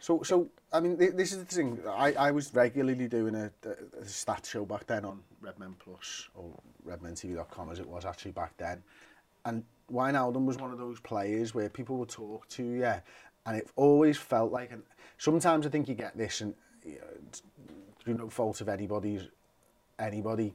So, 0.00 0.22
so 0.22 0.48
I 0.74 0.80
mean, 0.80 0.96
this 0.96 1.30
is 1.30 1.38
the 1.38 1.44
thing. 1.44 1.78
I, 1.88 2.12
I 2.14 2.30
was 2.32 2.52
regularly 2.52 3.06
doing 3.06 3.36
a, 3.36 3.48
a, 3.64 4.02
a 4.02 4.04
stat 4.04 4.44
show 4.44 4.64
back 4.64 4.88
then 4.88 5.04
on 5.04 5.20
Redmen 5.40 5.76
Plus, 5.78 6.28
or 6.34 6.50
redmentv.com 6.84 7.70
as 7.70 7.78
it 7.78 7.88
was 7.88 8.04
actually 8.04 8.32
back 8.32 8.56
then. 8.56 8.82
And 9.44 9.62
Wijnaldum 9.92 10.44
was 10.44 10.56
one 10.56 10.72
of 10.72 10.78
those 10.78 10.98
players 10.98 11.54
where 11.54 11.68
people 11.68 11.96
would 11.98 12.08
talk 12.08 12.48
to 12.48 12.64
you, 12.64 12.80
yeah, 12.80 13.00
and 13.46 13.56
it 13.56 13.70
always 13.76 14.18
felt 14.18 14.50
like... 14.50 14.72
and 14.72 14.82
sometimes 15.16 15.64
I 15.64 15.70
think 15.70 15.88
you 15.88 15.94
get 15.94 16.18
this, 16.18 16.40
and 16.40 16.54
you 16.84 16.96
know, 16.96 17.06
through 18.02 18.14
no 18.14 18.28
fault 18.28 18.60
of 18.60 18.68
anybody's 18.68 19.28
anybody, 20.00 20.54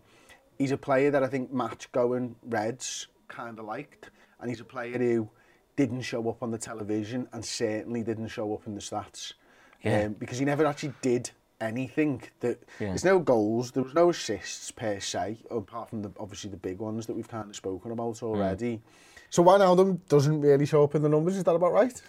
he's 0.57 0.71
a 0.71 0.77
player 0.77 1.11
that 1.11 1.23
I 1.23 1.27
think 1.27 1.53
match-going 1.53 2.35
Reds 2.43 3.07
kind 3.29 3.57
of 3.57 3.63
liked, 3.63 4.09
and 4.41 4.49
he's 4.49 4.59
a 4.59 4.65
player 4.65 4.97
who 4.97 5.29
didn't 5.77 6.01
show 6.01 6.27
up 6.29 6.43
on 6.43 6.51
the 6.51 6.57
television 6.57 7.29
and 7.31 7.45
certainly 7.45 8.03
didn't 8.03 8.27
show 8.27 8.53
up 8.53 8.67
in 8.67 8.75
the 8.75 8.81
stats. 8.81 9.33
Yeah. 9.81 10.03
Um, 10.03 10.13
because 10.13 10.39
he 10.39 10.45
never 10.45 10.65
actually 10.65 10.93
did 11.01 11.31
anything. 11.61 12.23
That 12.39 12.63
yeah. 12.79 12.87
There's 12.87 13.05
no 13.05 13.19
goals, 13.19 13.71
there 13.71 13.83
was 13.83 13.93
no 13.93 14.09
assists 14.09 14.71
per 14.71 14.99
se, 14.99 15.39
apart 15.49 15.89
from 15.89 16.01
the, 16.01 16.11
obviously 16.19 16.49
the 16.49 16.57
big 16.57 16.79
ones 16.79 17.05
that 17.07 17.15
we've 17.15 17.27
kind 17.27 17.49
of 17.49 17.55
spoken 17.55 17.91
about 17.91 18.15
mm. 18.15 18.23
already. 18.23 18.77
Mm. 18.77 18.81
So 19.29 19.43
Wan 19.43 19.59
them 19.77 20.01
doesn't 20.09 20.41
really 20.41 20.65
show 20.65 20.83
up 20.83 20.95
in 20.95 21.01
the 21.01 21.09
numbers, 21.09 21.37
is 21.37 21.43
that 21.43 21.55
about 21.55 21.71
right? 21.71 22.01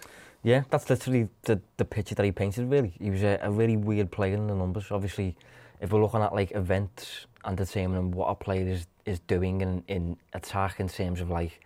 Yeah, 0.43 0.63
that's 0.71 0.89
literally 0.89 1.29
the, 1.43 1.61
the 1.77 1.85
picture 1.85 2.15
that 2.15 2.25
he 2.25 2.33
painted, 2.33 2.71
really. 2.71 2.95
He 2.99 3.11
was 3.11 3.23
a, 3.23 3.39
a 3.43 3.51
really 3.51 3.77
weird 3.77 4.11
player 4.11 4.35
in 4.35 4.47
the 4.47 4.55
numbers. 4.55 4.91
Obviously, 4.91 5.37
if 5.81 5.93
we're 5.93 6.01
looking 6.01 6.23
at 6.23 6.33
like 6.35 6.53
events 6.53 7.27
and 7.45 7.57
determining 7.57 8.11
what 8.13 8.27
a 8.27 8.35
player 8.35 8.67
is, 8.67 8.87
is 9.05 9.21
doing 9.21 9.61
in, 9.61 9.85
in 9.87 10.17
attack 10.33 10.81
in 10.81 10.89
terms 10.89 11.21
of 11.21 11.29
like 11.29 11.61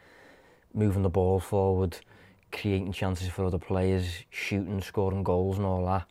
moving 0.73 1.03
the 1.03 1.09
ball 1.09 1.39
forward, 1.39 1.99
creating 2.55 2.93
chances 2.93 3.29
for 3.29 3.45
other 3.45 3.59
players, 3.59 4.07
shooting, 4.31 4.81
scoring 4.81 5.23
goals 5.23 5.59
and 5.59 5.67
all 5.67 5.85
that, 5.87 6.07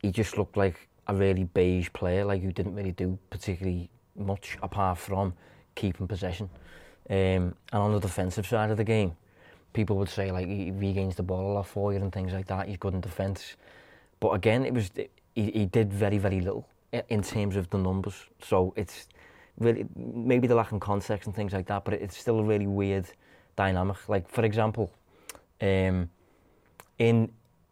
he 0.00 0.10
just 0.10 0.36
looked 0.36 0.56
like 0.56 0.88
a 1.06 1.14
really 1.14 1.44
beige 1.44 1.88
player, 1.92 2.24
like 2.24 2.42
who 2.42 2.52
didn't 2.52 2.74
really 2.74 2.92
do 2.92 3.18
particularly 3.30 3.90
much 4.16 4.56
apart 4.62 4.98
from 4.98 5.34
keeping 5.74 6.08
possession. 6.08 6.48
Um, 7.10 7.16
and 7.16 7.54
on 7.72 7.92
the 7.92 8.00
defensive 8.00 8.46
side 8.46 8.70
of 8.70 8.76
the 8.76 8.84
game, 8.84 9.16
people 9.72 9.96
would 9.96 10.08
say 10.08 10.30
like 10.30 10.46
he 10.46 10.70
regains 10.70 11.16
the 11.16 11.22
ball 11.22 11.52
a 11.52 11.54
lot 11.54 11.66
for 11.66 11.92
you 11.92 12.00
and 12.00 12.12
things 12.12 12.32
like 12.32 12.46
that. 12.46 12.68
He's 12.68 12.78
good 12.78 12.94
in 12.94 13.00
defence, 13.00 13.56
but 14.20 14.30
again, 14.30 14.64
it 14.64 14.72
was 14.72 14.90
he, 15.34 15.50
he 15.50 15.66
did 15.66 15.92
very 15.92 16.18
very 16.18 16.40
little 16.40 16.66
in 17.08 17.22
terms 17.22 17.56
of 17.56 17.68
the 17.70 17.78
numbers. 17.78 18.14
So 18.42 18.72
it's 18.76 19.08
really 19.58 19.86
maybe 19.96 20.46
the 20.46 20.54
lack 20.54 20.72
in 20.72 20.80
context 20.80 21.26
and 21.26 21.36
things 21.36 21.52
like 21.52 21.66
that, 21.66 21.84
but 21.84 21.94
it's 21.94 22.16
still 22.16 22.38
a 22.38 22.44
really 22.44 22.66
weird 22.66 23.06
dynamic. 23.56 24.08
Like 24.08 24.28
for 24.28 24.44
example, 24.44 24.90
um, 25.60 26.10
in 26.98 27.30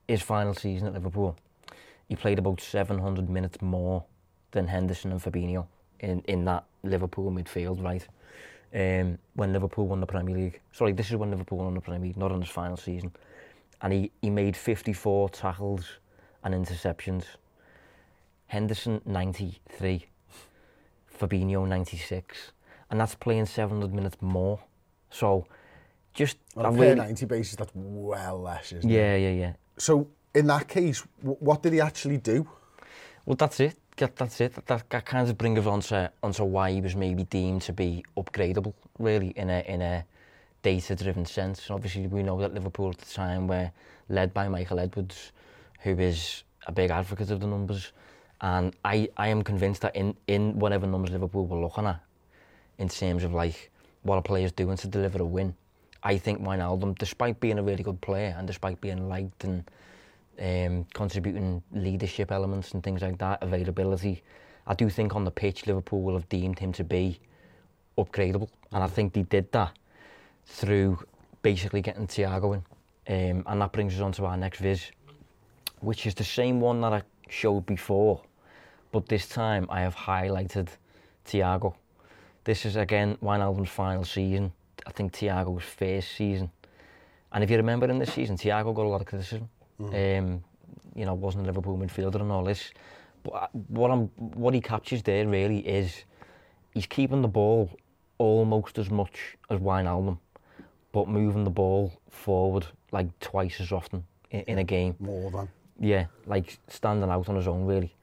his 0.08 0.22
final 0.22 0.54
season 0.54 0.88
at 0.88 0.94
Liverpool, 0.94 1.36
he 2.08 2.16
played 2.16 2.38
about 2.38 2.60
700 2.60 3.28
minutes 3.30 3.60
more 3.62 4.04
than 4.50 4.66
Henderson 4.66 5.12
and 5.12 5.20
Fabinho 5.22 5.66
in, 6.00 6.20
in 6.22 6.44
that 6.44 6.64
Liverpool 6.82 7.30
midfield, 7.30 7.82
right? 7.82 8.06
Um, 8.74 9.18
when 9.34 9.52
Liverpool 9.52 9.86
won 9.86 10.00
the 10.00 10.06
Premier 10.06 10.36
League. 10.36 10.60
Sorry, 10.72 10.92
this 10.92 11.10
is 11.10 11.16
when 11.16 11.30
Liverpool 11.30 11.58
won 11.58 11.74
the 11.74 11.80
Premier 11.80 12.08
League, 12.08 12.16
not 12.16 12.32
on 12.32 12.40
his 12.40 12.50
final 12.50 12.76
season. 12.76 13.12
And 13.80 13.92
he, 13.92 14.10
he 14.20 14.30
made 14.30 14.56
54 14.56 15.30
tackles 15.30 15.84
and 16.44 16.54
interceptions. 16.54 17.24
Henderson, 18.46 19.00
93. 19.04 20.06
Fabinho, 21.18 21.66
96. 21.66 22.52
And 22.90 23.00
that's 23.00 23.14
playing 23.14 23.46
700 23.46 23.92
minutes 23.94 24.16
more. 24.20 24.60
So, 25.10 25.46
just... 26.12 26.38
On 26.56 26.66
a 26.66 26.70
really... 26.70 26.94
90 26.94 27.26
basis, 27.26 27.56
that's 27.56 27.72
well 27.74 28.40
less, 28.40 28.72
isn't 28.72 28.88
yeah, 28.88 29.14
it? 29.14 29.20
Yeah, 29.20 29.28
yeah, 29.28 29.40
yeah. 29.40 29.52
So, 29.78 30.08
in 30.34 30.46
that 30.48 30.68
case, 30.68 31.04
what 31.20 31.62
did 31.62 31.72
he 31.72 31.80
actually 31.80 32.18
do? 32.18 32.48
Well, 33.24 33.36
that's 33.36 33.60
it. 33.60 33.76
That, 33.96 34.16
that's 34.16 34.40
it. 34.40 34.54
That, 34.66 34.88
that 34.90 35.06
kind 35.06 35.28
of 35.28 35.38
brings 35.38 35.58
us 35.58 35.66
onto, 35.66 36.08
onto 36.22 36.44
why 36.44 36.72
he 36.72 36.80
was 36.80 36.96
maybe 36.96 37.24
deemed 37.24 37.62
to 37.62 37.72
be 37.72 38.04
upgradable, 38.16 38.74
really, 38.98 39.28
in 39.28 39.50
a, 39.50 39.60
in 39.60 39.82
a 39.82 40.04
data-driven 40.62 41.26
sense. 41.26 41.66
And 41.66 41.74
obviously, 41.74 42.06
we 42.06 42.22
know 42.22 42.40
that 42.40 42.54
Liverpool 42.54 42.90
at 42.90 42.98
the 42.98 43.12
time 43.12 43.46
were 43.46 43.70
led 44.08 44.32
by 44.32 44.48
Michael 44.48 44.80
Edwards, 44.80 45.32
who 45.80 45.98
is 45.98 46.44
a 46.66 46.72
big 46.72 46.90
advocate 46.90 47.30
of 47.30 47.40
the 47.40 47.46
numbers. 47.46 47.92
And 48.40 48.74
I, 48.84 49.08
I 49.16 49.28
am 49.28 49.42
convinced 49.42 49.82
that 49.82 49.94
in, 49.94 50.16
in 50.26 50.58
whatever 50.58 50.86
numbers 50.86 51.10
Liverpool 51.10 51.46
were 51.46 51.60
looking 51.60 51.86
at, 51.86 52.00
in 52.78 52.88
terms 52.88 53.24
of 53.24 53.32
like 53.32 53.70
what 54.02 54.18
a 54.18 54.22
player's 54.22 54.52
doing 54.52 54.76
to 54.78 54.88
deliver 54.88 55.22
a 55.22 55.24
win, 55.24 55.54
I 56.02 56.18
think 56.18 56.40
Wijnaldum, 56.40 56.98
despite 56.98 57.38
being 57.40 57.58
a 57.58 57.62
really 57.62 57.82
good 57.82 58.00
player 58.00 58.34
and 58.36 58.46
despite 58.46 58.80
being 58.80 59.08
liked 59.08 59.44
and 59.44 59.64
um, 60.40 60.86
contributing 60.94 61.62
leadership 61.72 62.32
elements 62.32 62.72
and 62.72 62.82
things 62.82 63.02
like 63.02 63.18
that, 63.18 63.42
availability. 63.42 64.22
I 64.66 64.74
do 64.74 64.88
think 64.88 65.14
on 65.14 65.24
the 65.24 65.30
pitch 65.30 65.66
Liverpool 65.66 66.02
will 66.02 66.14
have 66.14 66.28
deemed 66.28 66.58
him 66.58 66.72
to 66.72 66.84
be 66.84 67.20
upgradable, 67.98 68.48
and 68.72 68.82
I 68.82 68.86
think 68.86 69.12
they 69.12 69.22
did 69.22 69.50
that 69.52 69.76
through 70.46 70.98
basically 71.42 71.82
getting 71.82 72.06
Thiago 72.06 72.54
in, 73.06 73.36
um, 73.36 73.44
and 73.46 73.60
that 73.60 73.72
brings 73.72 73.94
us 73.94 74.00
on 74.00 74.12
to 74.12 74.24
our 74.24 74.36
next 74.36 74.60
viz, 74.60 74.90
which 75.80 76.06
is 76.06 76.14
the 76.14 76.24
same 76.24 76.60
one 76.60 76.80
that 76.80 76.92
I 76.92 77.02
showed 77.28 77.66
before, 77.66 78.22
but 78.92 79.08
this 79.08 79.28
time 79.28 79.66
I 79.68 79.80
have 79.80 79.94
highlighted 79.94 80.68
Thiago. 81.26 81.74
This 82.44 82.64
is 82.64 82.76
again 82.76 83.16
Wijnaldum's 83.22 83.70
final 83.70 84.04
season. 84.04 84.52
I 84.86 84.90
think 84.90 85.12
Thiago's 85.12 85.64
first 85.64 86.12
season, 86.12 86.50
and 87.32 87.42
if 87.42 87.50
you 87.50 87.56
remember 87.56 87.88
in 87.88 87.98
this 87.98 88.12
season, 88.12 88.36
Thiago 88.36 88.74
got 88.74 88.84
a 88.84 88.88
lot 88.88 89.00
of 89.00 89.06
criticism. 89.06 89.48
Um, 89.80 90.44
you 90.94 91.04
know, 91.04 91.14
wasn't 91.14 91.44
a 91.44 91.46
Liverpool 91.46 91.76
midfielder 91.76 92.20
and 92.20 92.30
all 92.30 92.44
this. 92.44 92.70
But 93.22 93.30
uh, 93.30 93.46
what 93.68 93.90
I'm, 93.90 94.06
what 94.16 94.54
he 94.54 94.60
captures 94.60 95.02
there 95.02 95.26
really 95.26 95.58
is 95.58 96.04
he's 96.74 96.86
keeping 96.86 97.22
the 97.22 97.28
ball 97.28 97.70
almost 98.18 98.78
as 98.78 98.90
much 98.90 99.36
as 99.50 99.58
Wijnaldum, 99.58 100.18
but 100.92 101.08
moving 101.08 101.44
the 101.44 101.50
ball 101.50 101.92
forward 102.10 102.66
like 102.90 103.18
twice 103.20 103.60
as 103.60 103.72
often 103.72 104.04
in, 104.30 104.40
in 104.42 104.58
a 104.58 104.64
game. 104.64 104.94
More 105.00 105.30
than. 105.30 105.48
Yeah, 105.80 106.06
like 106.26 106.58
standing 106.68 107.10
out 107.10 107.28
on 107.28 107.36
his 107.36 107.48
own 107.48 107.64
really. 107.64 107.94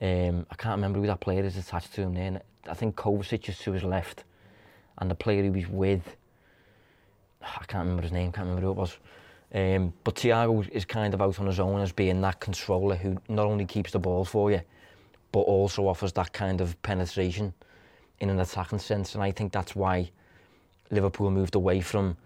Um, 0.00 0.46
I 0.50 0.54
can't 0.54 0.76
remember 0.76 1.00
who 1.00 1.06
that 1.06 1.20
player 1.20 1.42
is 1.42 1.56
attached 1.56 1.94
to 1.94 2.02
him 2.02 2.14
there. 2.14 2.40
I 2.68 2.74
think 2.74 2.96
Kovacic 2.96 3.48
is 3.48 3.58
to 3.60 3.72
his 3.72 3.82
left, 3.82 4.24
and 4.98 5.10
the 5.10 5.14
player 5.14 5.42
he 5.42 5.50
was 5.50 5.66
with, 5.68 6.16
I 7.42 7.64
can't 7.66 7.82
remember 7.84 8.02
his 8.02 8.12
name, 8.12 8.32
can't 8.32 8.46
remember 8.46 8.62
who 8.62 8.70
it 8.70 8.76
was. 8.76 8.98
Um, 9.54 9.92
but 10.04 10.16
Thiago 10.16 10.68
is 10.70 10.84
kind 10.84 11.14
of 11.14 11.22
out 11.22 11.38
on 11.38 11.46
his 11.46 11.60
own 11.60 11.80
as 11.80 11.92
being 11.92 12.20
that 12.22 12.40
controller 12.40 12.96
who 12.96 13.16
not 13.28 13.46
only 13.46 13.64
keeps 13.64 13.92
the 13.92 13.98
ball 13.98 14.24
for 14.24 14.50
you, 14.50 14.60
but 15.32 15.40
also 15.40 15.86
offers 15.86 16.12
that 16.14 16.32
kind 16.32 16.60
of 16.60 16.80
penetration 16.82 17.52
in 18.20 18.30
an 18.30 18.40
attacking 18.40 18.78
sense. 18.78 19.14
And 19.14 19.22
I 19.22 19.30
think 19.30 19.52
that's 19.52 19.76
why 19.76 20.10
Liverpool 20.90 21.30
moved 21.30 21.54
away 21.54 21.80
from 21.80 22.16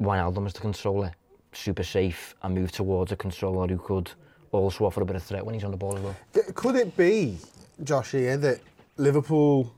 Wijnaldum 0.00 0.46
as 0.46 0.52
the 0.52 0.60
controller, 0.60 1.12
super 1.52 1.84
safe, 1.84 2.34
and 2.42 2.54
moved 2.54 2.74
towards 2.74 3.12
a 3.12 3.16
controller 3.16 3.68
who 3.68 3.78
could 3.78 4.10
also 4.50 4.84
offer 4.84 5.02
a 5.02 5.04
bit 5.04 5.16
of 5.16 5.22
threat 5.22 5.44
when 5.44 5.54
he's 5.54 5.64
on 5.64 5.70
the 5.70 5.76
ball 5.76 5.96
as 5.96 6.02
well. 6.02 6.16
Could 6.54 6.76
it 6.76 6.96
be, 6.96 7.38
Josh, 7.82 8.12
here, 8.12 8.36
that 8.38 8.60
Liverpool, 8.96 9.72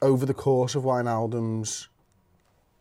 over 0.00 0.26
the 0.26 0.34
course 0.34 0.74
of 0.74 0.84
Wijnaldum's 0.84 1.88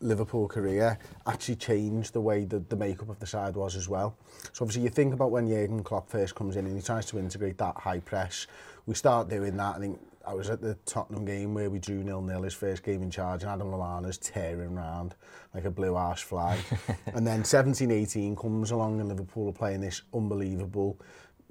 Liverpool 0.01 0.47
career 0.47 0.97
actually 1.27 1.55
changed 1.55 2.13
the 2.13 2.21
way 2.21 2.45
that 2.45 2.69
the 2.69 2.75
makeup 2.75 3.09
of 3.09 3.19
the 3.19 3.25
side 3.27 3.55
was 3.55 3.75
as 3.75 3.87
well. 3.87 4.15
So 4.53 4.63
obviously 4.63 4.83
you 4.83 4.89
think 4.89 5.13
about 5.13 5.31
when 5.31 5.47
Jurgen 5.47 5.83
Klopp 5.83 6.09
first 6.09 6.35
comes 6.35 6.55
in 6.55 6.65
and 6.65 6.75
he 6.75 6.81
tries 6.81 7.05
to 7.07 7.19
integrate 7.19 7.57
that 7.59 7.75
high 7.77 7.99
press. 7.99 8.47
We 8.85 8.95
start 8.95 9.29
doing 9.29 9.55
that. 9.57 9.75
I 9.75 9.79
think 9.79 9.99
I 10.25 10.33
was 10.33 10.49
at 10.49 10.61
the 10.61 10.75
Tottenham 10.85 11.25
game 11.25 11.53
where 11.53 11.69
we 11.69 11.79
drew 11.79 12.03
nil-nil 12.03 12.43
his 12.43 12.53
first 12.53 12.83
game 12.83 13.01
in 13.01 13.09
charge 13.09 13.43
and 13.43 13.51
Adam 13.51 13.67
Lallana's 13.67 14.17
tearing 14.17 14.77
around 14.77 15.15
like 15.53 15.65
a 15.65 15.71
blue 15.71 15.95
arse 15.95 16.21
fly. 16.21 16.57
and 17.13 17.25
then 17.25 17.43
17-18 17.43 18.39
comes 18.39 18.71
along 18.71 18.99
and 18.99 19.09
Liverpool 19.09 19.49
are 19.49 19.53
playing 19.53 19.81
this 19.81 20.01
unbelievable 20.13 20.99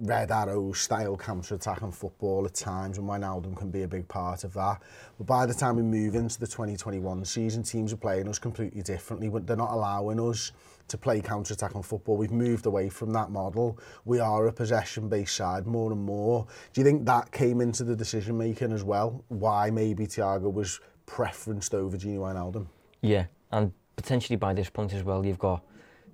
red 0.00 0.30
arrow 0.30 0.72
style 0.72 1.16
counter 1.16 1.54
attacking 1.54 1.92
football 1.92 2.46
at 2.46 2.54
times, 2.54 2.98
and 2.98 3.08
Wijnaldum 3.08 3.56
can 3.56 3.70
be 3.70 3.82
a 3.82 3.88
big 3.88 4.08
part 4.08 4.44
of 4.44 4.52
that. 4.54 4.82
But 5.18 5.26
by 5.26 5.46
the 5.46 5.54
time 5.54 5.76
we 5.76 5.82
move 5.82 6.14
into 6.14 6.38
the 6.40 6.46
2021 6.46 7.24
season, 7.24 7.62
teams 7.62 7.92
are 7.92 7.98
playing 7.98 8.28
us 8.28 8.38
completely 8.38 8.82
differently. 8.82 9.30
They're 9.42 9.56
not 9.56 9.72
allowing 9.72 10.18
us 10.20 10.52
to 10.88 10.98
play 10.98 11.20
counter 11.20 11.54
attacking 11.54 11.82
football. 11.82 12.16
We've 12.16 12.32
moved 12.32 12.66
away 12.66 12.88
from 12.88 13.12
that 13.12 13.30
model. 13.30 13.78
We 14.04 14.18
are 14.18 14.46
a 14.46 14.52
possession 14.52 15.08
based 15.08 15.36
side 15.36 15.66
more 15.66 15.92
and 15.92 16.02
more. 16.02 16.46
Do 16.72 16.80
you 16.80 16.84
think 16.84 17.06
that 17.06 17.30
came 17.30 17.60
into 17.60 17.84
the 17.84 17.94
decision 17.94 18.36
making 18.36 18.72
as 18.72 18.82
well? 18.82 19.24
Why 19.28 19.70
maybe 19.70 20.06
Thiago 20.06 20.52
was 20.52 20.80
preferenced 21.06 21.74
over 21.74 21.96
Gini 21.96 22.18
Wijnaldum? 22.18 22.66
Yeah, 23.02 23.26
and 23.52 23.72
potentially 23.96 24.36
by 24.36 24.54
this 24.54 24.70
point 24.70 24.92
as 24.92 25.04
well, 25.04 25.24
you've 25.24 25.38
got 25.38 25.64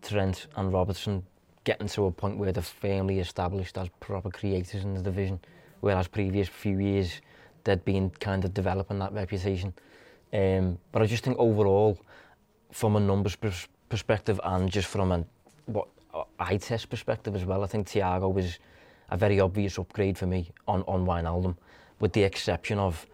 Trent 0.03 0.47
and 0.57 0.73
Robertson 0.73 1.25
getting 1.67 1.89
to 1.89 2.07
a 2.07 2.13
point 2.13 2.39
where 2.39 2.53
they're 2.53 2.63
firmly 2.63 3.19
established 3.19 3.77
as 3.77 3.89
proper 4.01 4.31
creators 4.31 4.85
in 4.85 4.95
the 4.95 5.03
division, 5.03 5.41
whereas 5.81 6.07
previous 6.07 6.49
few 6.49 6.79
years 6.79 7.21
they'd 7.65 7.85
been 7.85 8.09
kind 8.09 8.45
of 8.45 8.55
developing 8.55 9.01
that 9.01 9.13
reputation. 9.13 9.75
Um, 10.33 10.79
but 10.93 11.03
I 11.03 11.07
just 11.07 11.25
think 11.25 11.37
overall, 11.39 11.99
from 12.71 12.95
a 12.95 13.01
numbers 13.01 13.35
pers- 13.35 13.69
perspective 13.89 14.41
and 14.45 14.71
just 14.71 14.87
from 14.89 15.11
a 15.11 15.25
what 15.67 15.89
eye 16.39 16.57
test 16.57 16.89
perspective 16.89 17.35
as 17.35 17.45
well, 17.45 17.65
I 17.65 17.67
think 17.67 17.89
Thiago 17.89 18.33
was 18.33 18.59
a 19.11 19.17
very 19.17 19.41
obvious 19.41 19.77
upgrade 19.77 20.17
for 20.17 20.27
me 20.27 20.51
on 20.69 20.83
on 20.87 21.05
Wijnaldum, 21.05 21.57
with 21.99 22.13
the 22.13 22.23
exception 22.23 22.79
of 22.79 23.07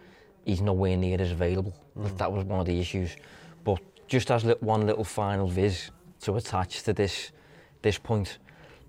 he's 0.44 0.60
nowhere 0.60 0.96
near 0.96 1.20
as 1.20 1.32
available. 1.32 1.72
That 1.96 2.30
was 2.30 2.44
one 2.44 2.60
of 2.60 2.66
the 2.66 2.78
issues. 2.78 3.16
But 3.64 3.80
just 4.08 4.30
as 4.30 4.44
one 4.60 4.86
little 4.86 5.04
final 5.04 5.46
viz 5.46 5.90
to 6.20 6.36
attach 6.36 6.82
to 6.82 6.92
this 6.92 7.32
this 7.80 7.98
point, 7.98 8.38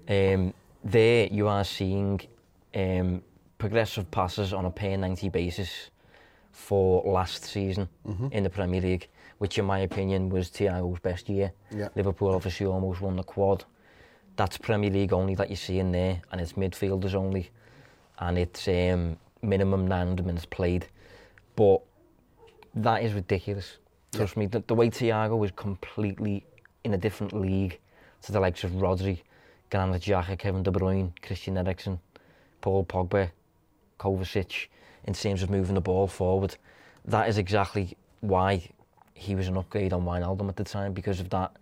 um, 0.09 0.53
there 0.83 1.27
you 1.27 1.47
are 1.47 1.63
seeing 1.63 2.19
um, 2.75 3.21
progressive 3.57 4.09
passes 4.11 4.53
on 4.53 4.65
a 4.65 4.71
per 4.71 4.95
90 4.97 5.29
basis 5.29 5.89
for 6.51 7.01
last 7.05 7.45
season 7.45 7.87
in 8.31 8.43
the 8.43 8.49
Premier 8.49 8.81
League, 8.81 9.07
which 9.39 9.57
in 9.57 9.65
my 9.65 9.79
opinion 9.79 10.29
was 10.29 10.49
Thiago's 10.49 10.99
best 10.99 11.29
year. 11.29 11.51
Yeah. 11.75 11.89
Liverpool 11.95 12.33
obviously 12.35 12.65
almost 12.67 13.01
won 13.01 13.15
the 13.15 13.23
quad. 13.23 13.65
that's 14.35 14.57
Premier 14.57 14.89
League 14.89 15.13
only 15.13 15.35
that 15.35 15.49
you 15.49 15.55
see 15.55 15.79
in 15.79 15.91
there, 15.91 16.21
and 16.31 16.41
it's 16.41 16.53
midfielders 16.53 17.13
only, 17.13 17.49
and 18.19 18.37
it's 18.37 18.67
um, 18.67 19.17
minimum 19.41 19.87
900 19.87 20.25
minutes 20.25 20.45
played. 20.45 20.87
But 21.55 21.81
that 22.75 23.03
is 23.03 23.13
ridiculous. 23.13 23.77
Trust 24.11 24.37
me, 24.37 24.45
the, 24.47 24.63
the 24.67 24.75
way 24.75 24.89
Thiago 24.89 25.43
is 25.45 25.51
completely 25.55 26.45
in 26.83 26.93
a 26.93 26.97
different 26.97 27.33
league 27.33 27.79
to 28.23 28.31
the 28.31 28.39
likes 28.39 28.63
of 28.63 28.71
Rodri, 28.71 29.21
gan 29.73 29.89
Anna 29.89 29.97
Jacka, 29.97 30.37
Kevin 30.37 30.61
De 30.61 30.69
Bruyne, 30.69 31.11
Christian 31.23 31.57
Eriksen, 31.57 31.99
Paul 32.61 32.85
Pogba, 32.85 33.31
Kovacic, 33.99 34.67
in 35.05 35.13
terms 35.13 35.41
of 35.41 35.49
moving 35.49 35.73
the 35.73 35.81
ball 35.81 36.05
forward. 36.05 36.55
That 37.05 37.27
is 37.27 37.39
exactly 37.39 37.97
why 38.21 38.69
he 39.15 39.33
was 39.33 39.47
an 39.47 39.57
upgrade 39.57 39.91
on 39.91 40.03
Wijnaldum 40.03 40.47
at 40.47 40.57
the 40.57 40.63
time, 40.63 40.93
because 40.93 41.19
of 41.19 41.31
that 41.31 41.57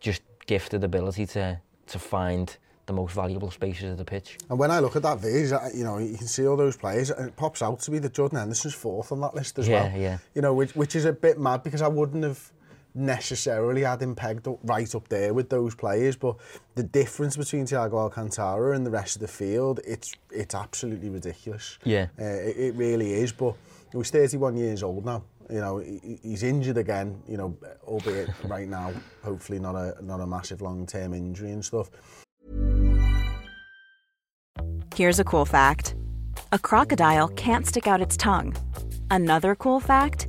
just 0.00 0.22
gifted 0.46 0.82
ability 0.82 1.26
to 1.26 1.60
to 1.88 1.98
find 1.98 2.56
the 2.86 2.92
most 2.92 3.12
valuable 3.14 3.50
spaces 3.50 3.90
of 3.90 3.98
the 3.98 4.04
pitch. 4.04 4.38
And 4.48 4.58
when 4.58 4.70
I 4.70 4.78
look 4.78 4.96
at 4.96 5.02
that 5.02 5.18
viz, 5.18 5.52
you 5.74 5.84
know, 5.84 5.98
you 5.98 6.16
can 6.16 6.26
see 6.26 6.46
all 6.46 6.56
those 6.56 6.76
players, 6.76 7.10
and 7.10 7.28
it 7.28 7.36
pops 7.36 7.60
out 7.60 7.80
to 7.80 7.90
me 7.90 7.98
that 7.98 8.14
Jordan 8.14 8.38
Henderson's 8.38 8.74
fourth 8.74 9.12
on 9.12 9.20
that 9.20 9.34
list 9.34 9.58
as 9.58 9.68
yeah, 9.68 9.82
well. 9.82 9.92
Yeah, 9.92 9.98
yeah. 9.98 10.18
You 10.34 10.42
know, 10.42 10.54
which, 10.54 10.74
which 10.74 10.96
is 10.96 11.04
a 11.04 11.12
bit 11.12 11.38
mad 11.38 11.62
because 11.62 11.82
I 11.82 11.88
wouldn't 11.88 12.24
have 12.24 12.50
necessarily 12.94 13.82
had 13.82 14.02
him 14.02 14.14
pegged 14.14 14.46
up 14.48 14.58
right 14.64 14.94
up 14.94 15.08
there 15.08 15.32
with 15.34 15.48
those 15.48 15.74
players, 15.74 16.16
but 16.16 16.36
the 16.74 16.82
difference 16.82 17.36
between 17.36 17.64
Thiago 17.64 17.94
Alcantara 17.94 18.74
and 18.74 18.84
the 18.84 18.90
rest 18.90 19.16
of 19.16 19.20
the 19.20 19.28
field, 19.28 19.80
it's 19.84 20.14
it's 20.30 20.54
absolutely 20.54 21.08
ridiculous. 21.08 21.78
Yeah. 21.84 22.06
Uh, 22.20 22.24
it, 22.24 22.56
it 22.56 22.74
really 22.74 23.12
is, 23.14 23.32
but 23.32 23.54
he's 23.92 24.10
31 24.10 24.56
years 24.56 24.82
old 24.82 25.04
now. 25.04 25.24
You 25.50 25.60
know, 25.60 25.78
he, 25.78 26.18
he's 26.22 26.42
injured 26.42 26.78
again, 26.78 27.20
you 27.28 27.36
know, 27.36 27.56
albeit 27.84 28.30
right 28.44 28.68
now, 28.68 28.92
hopefully 29.22 29.58
not 29.58 29.74
a 29.74 29.96
not 30.02 30.20
a 30.20 30.26
massive 30.26 30.62
long-term 30.62 31.14
injury 31.14 31.52
and 31.52 31.64
stuff. 31.64 31.90
Here's 34.94 35.18
a 35.18 35.24
cool 35.24 35.44
fact 35.44 35.94
a 36.52 36.58
crocodile 36.58 37.28
can't 37.28 37.66
stick 37.66 37.86
out 37.86 38.00
its 38.00 38.16
tongue. 38.16 38.54
Another 39.10 39.54
cool 39.54 39.80
fact 39.80 40.28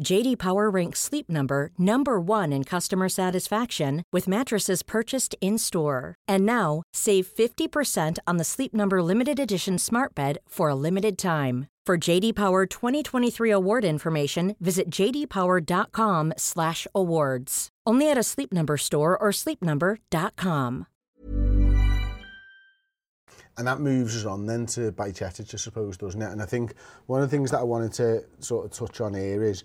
JD 0.00 0.38
Power 0.38 0.70
ranks 0.70 1.00
Sleep 1.00 1.28
Number 1.28 1.72
number 1.78 2.20
1 2.20 2.52
in 2.52 2.64
customer 2.64 3.08
satisfaction 3.08 4.02
with 4.12 4.28
mattresses 4.28 4.82
purchased 4.82 5.34
in-store. 5.40 6.14
And 6.28 6.44
now, 6.46 6.82
save 6.92 7.26
50% 7.26 8.18
on 8.26 8.36
the 8.36 8.44
Sleep 8.44 8.74
Number 8.74 9.02
limited 9.02 9.40
edition 9.40 9.78
Smart 9.78 10.14
Bed 10.14 10.36
for 10.48 10.68
a 10.68 10.74
limited 10.74 11.16
time. 11.18 11.68
For 11.84 11.98
JD 11.98 12.36
Power 12.36 12.64
2023 12.66 13.50
award 13.50 13.84
information, 13.84 14.54
visit 14.60 14.88
jdpower.com/awards. 14.90 17.68
Only 17.84 18.08
at 18.10 18.16
a 18.16 18.22
Sleep 18.22 18.52
Number 18.52 18.76
store 18.76 19.18
or 19.18 19.32
sleepnumber.com. 19.32 20.86
And 23.58 23.66
that 23.66 23.80
moves 23.80 24.16
us 24.16 24.24
on 24.24 24.46
then 24.46 24.64
to 24.66 24.92
Bajcetic, 24.92 25.52
I 25.52 25.56
suppose, 25.58 25.98
doesn't 25.98 26.22
it? 26.22 26.30
And 26.30 26.40
I 26.40 26.46
think 26.46 26.74
one 27.06 27.20
of 27.20 27.28
the 27.30 27.36
things 27.36 27.50
that 27.50 27.58
I 27.58 27.64
wanted 27.64 27.92
to 27.94 28.22
sort 28.38 28.64
of 28.64 28.70
touch 28.72 29.00
on 29.00 29.14
here 29.14 29.42
is, 29.42 29.64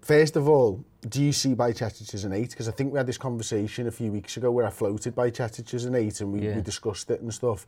first 0.00 0.36
of 0.36 0.48
all, 0.48 0.84
do 1.08 1.22
you 1.22 1.32
see 1.32 1.54
Bajcetic 1.54 2.12
as 2.14 2.24
an 2.24 2.32
eight? 2.32 2.50
Because 2.50 2.68
I 2.68 2.72
think 2.72 2.92
we 2.92 2.98
had 2.98 3.06
this 3.06 3.18
conversation 3.18 3.86
a 3.86 3.90
few 3.90 4.10
weeks 4.10 4.36
ago 4.36 4.50
where 4.50 4.66
I 4.66 4.70
floated 4.70 5.14
Bajcetic 5.14 5.72
as 5.74 5.84
an 5.84 5.94
eight 5.94 6.20
and 6.20 6.32
we, 6.32 6.40
yeah. 6.40 6.56
we 6.56 6.62
discussed 6.62 7.10
it 7.10 7.20
and 7.20 7.32
stuff. 7.32 7.66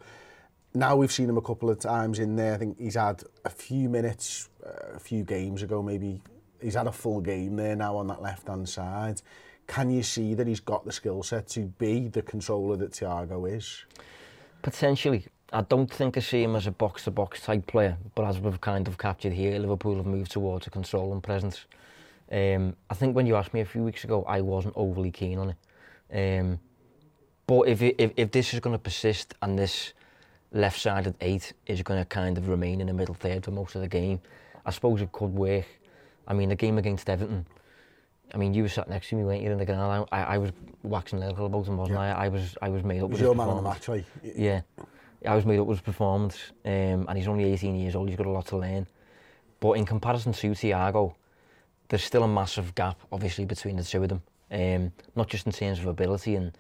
Now 0.74 0.96
we've 0.96 1.12
seen 1.12 1.28
him 1.28 1.36
a 1.36 1.42
couple 1.42 1.70
of 1.70 1.78
times 1.78 2.18
in 2.18 2.36
there. 2.36 2.54
I 2.54 2.58
think 2.58 2.78
he's 2.78 2.94
had 2.94 3.22
a 3.44 3.50
few 3.50 3.88
minutes, 3.88 4.48
uh, 4.64 4.94
a 4.96 5.00
few 5.00 5.24
games 5.24 5.62
ago 5.62 5.82
maybe. 5.82 6.22
He's 6.60 6.74
had 6.74 6.86
a 6.86 6.92
full 6.92 7.20
game 7.20 7.56
there 7.56 7.74
now 7.74 7.96
on 7.96 8.06
that 8.08 8.20
left-hand 8.20 8.68
side. 8.68 9.22
Can 9.66 9.90
you 9.90 10.02
see 10.02 10.34
that 10.34 10.46
he's 10.46 10.60
got 10.60 10.84
the 10.84 10.92
skill 10.92 11.22
set 11.22 11.48
to 11.48 11.60
be 11.60 12.08
the 12.08 12.22
controller 12.22 12.76
that 12.76 12.92
Thiago 12.92 13.50
is? 13.56 13.84
Potentially. 14.62 15.26
I 15.52 15.62
don't 15.62 15.90
think 15.90 16.16
I 16.16 16.20
see 16.20 16.42
him 16.42 16.54
as 16.54 16.66
a 16.66 16.70
box-to-box 16.70 17.42
type 17.42 17.66
player, 17.66 17.96
but 18.14 18.24
as 18.24 18.38
we've 18.38 18.60
kind 18.60 18.86
of 18.86 18.98
captured 18.98 19.32
here, 19.32 19.58
Liverpool 19.58 19.96
have 19.96 20.06
moved 20.06 20.30
towards 20.30 20.66
a 20.66 20.70
controlling 20.70 21.20
presence. 21.20 21.66
Um, 22.30 22.76
I 22.88 22.94
think 22.94 23.16
when 23.16 23.26
you 23.26 23.36
asked 23.36 23.52
me 23.52 23.60
a 23.60 23.64
few 23.64 23.82
weeks 23.82 24.04
ago, 24.04 24.24
I 24.28 24.40
wasn't 24.40 24.74
overly 24.76 25.10
keen 25.10 25.38
on 25.38 25.54
it. 26.10 26.38
Um, 26.40 26.60
but 27.46 27.62
if, 27.62 27.82
it, 27.82 27.96
if 27.98 28.12
if 28.16 28.30
this 28.30 28.54
is 28.54 28.60
going 28.60 28.74
to 28.74 28.78
persist 28.78 29.34
and 29.42 29.58
this 29.58 29.92
left-sided 30.52 31.14
eight 31.20 31.52
is 31.66 31.82
going 31.82 32.00
to 32.00 32.04
kind 32.04 32.38
of 32.38 32.48
remain 32.48 32.80
in 32.80 32.86
the 32.86 32.92
middle 32.92 33.14
third 33.14 33.44
for 33.44 33.50
most 33.50 33.74
of 33.74 33.80
the 33.80 33.88
game, 33.88 34.20
I 34.64 34.70
suppose 34.70 35.00
it 35.00 35.12
could 35.12 35.32
work. 35.32 35.66
I 36.26 36.34
mean, 36.34 36.48
the 36.48 36.56
game 36.56 36.78
against 36.78 37.08
Everton, 37.08 37.46
I 38.32 38.36
mean, 38.36 38.54
you 38.54 38.62
were 38.62 38.68
sat 38.68 38.88
next 38.88 39.08
to 39.08 39.16
me, 39.16 39.24
weren't 39.24 39.42
you, 39.42 39.50
in 39.50 39.58
the 39.58 39.66
ground? 39.66 40.06
I, 40.12 40.22
I 40.22 40.38
was 40.38 40.52
waxing 40.84 41.18
lyrical 41.18 41.46
about 41.46 41.66
him, 41.66 41.76
wasn't 41.76 41.98
I? 41.98 42.10
I 42.10 42.28
was, 42.28 42.56
I 42.62 42.68
was 42.68 42.84
made 42.84 43.02
up 43.02 43.08
He 43.08 43.12
was 43.12 43.20
with 43.20 43.26
your 43.26 43.34
man 43.34 43.48
on 43.48 43.56
the 43.56 43.68
match, 43.68 43.88
like. 43.88 44.04
Yeah, 44.22 44.60
I 45.26 45.34
was 45.34 45.44
made 45.44 45.58
up 45.58 45.66
with 45.66 45.78
his 45.78 45.84
performance, 45.84 46.38
um, 46.64 47.06
and 47.08 47.16
he's 47.16 47.26
only 47.26 47.52
18 47.52 47.74
years 47.74 47.96
old. 47.96 48.08
He's 48.08 48.16
got 48.16 48.26
a 48.26 48.30
lot 48.30 48.46
to 48.46 48.56
learn. 48.56 48.86
But 49.58 49.72
in 49.72 49.84
comparison 49.84 50.32
to 50.32 50.50
Thiago, 50.50 51.14
there's 51.90 52.05
still 52.05 52.22
a 52.22 52.29
massive 52.29 52.74
gap, 52.74 52.98
obviously, 53.12 53.44
between 53.44 53.76
the 53.76 53.83
two 53.83 54.03
of 54.03 54.09
them. 54.09 54.22
Um, 54.50 54.92
not 55.14 55.29
just 55.29 55.46
in 55.46 55.53
terms 55.53 55.81
of 55.81 55.87
ability 55.87 56.37
and 56.37 56.57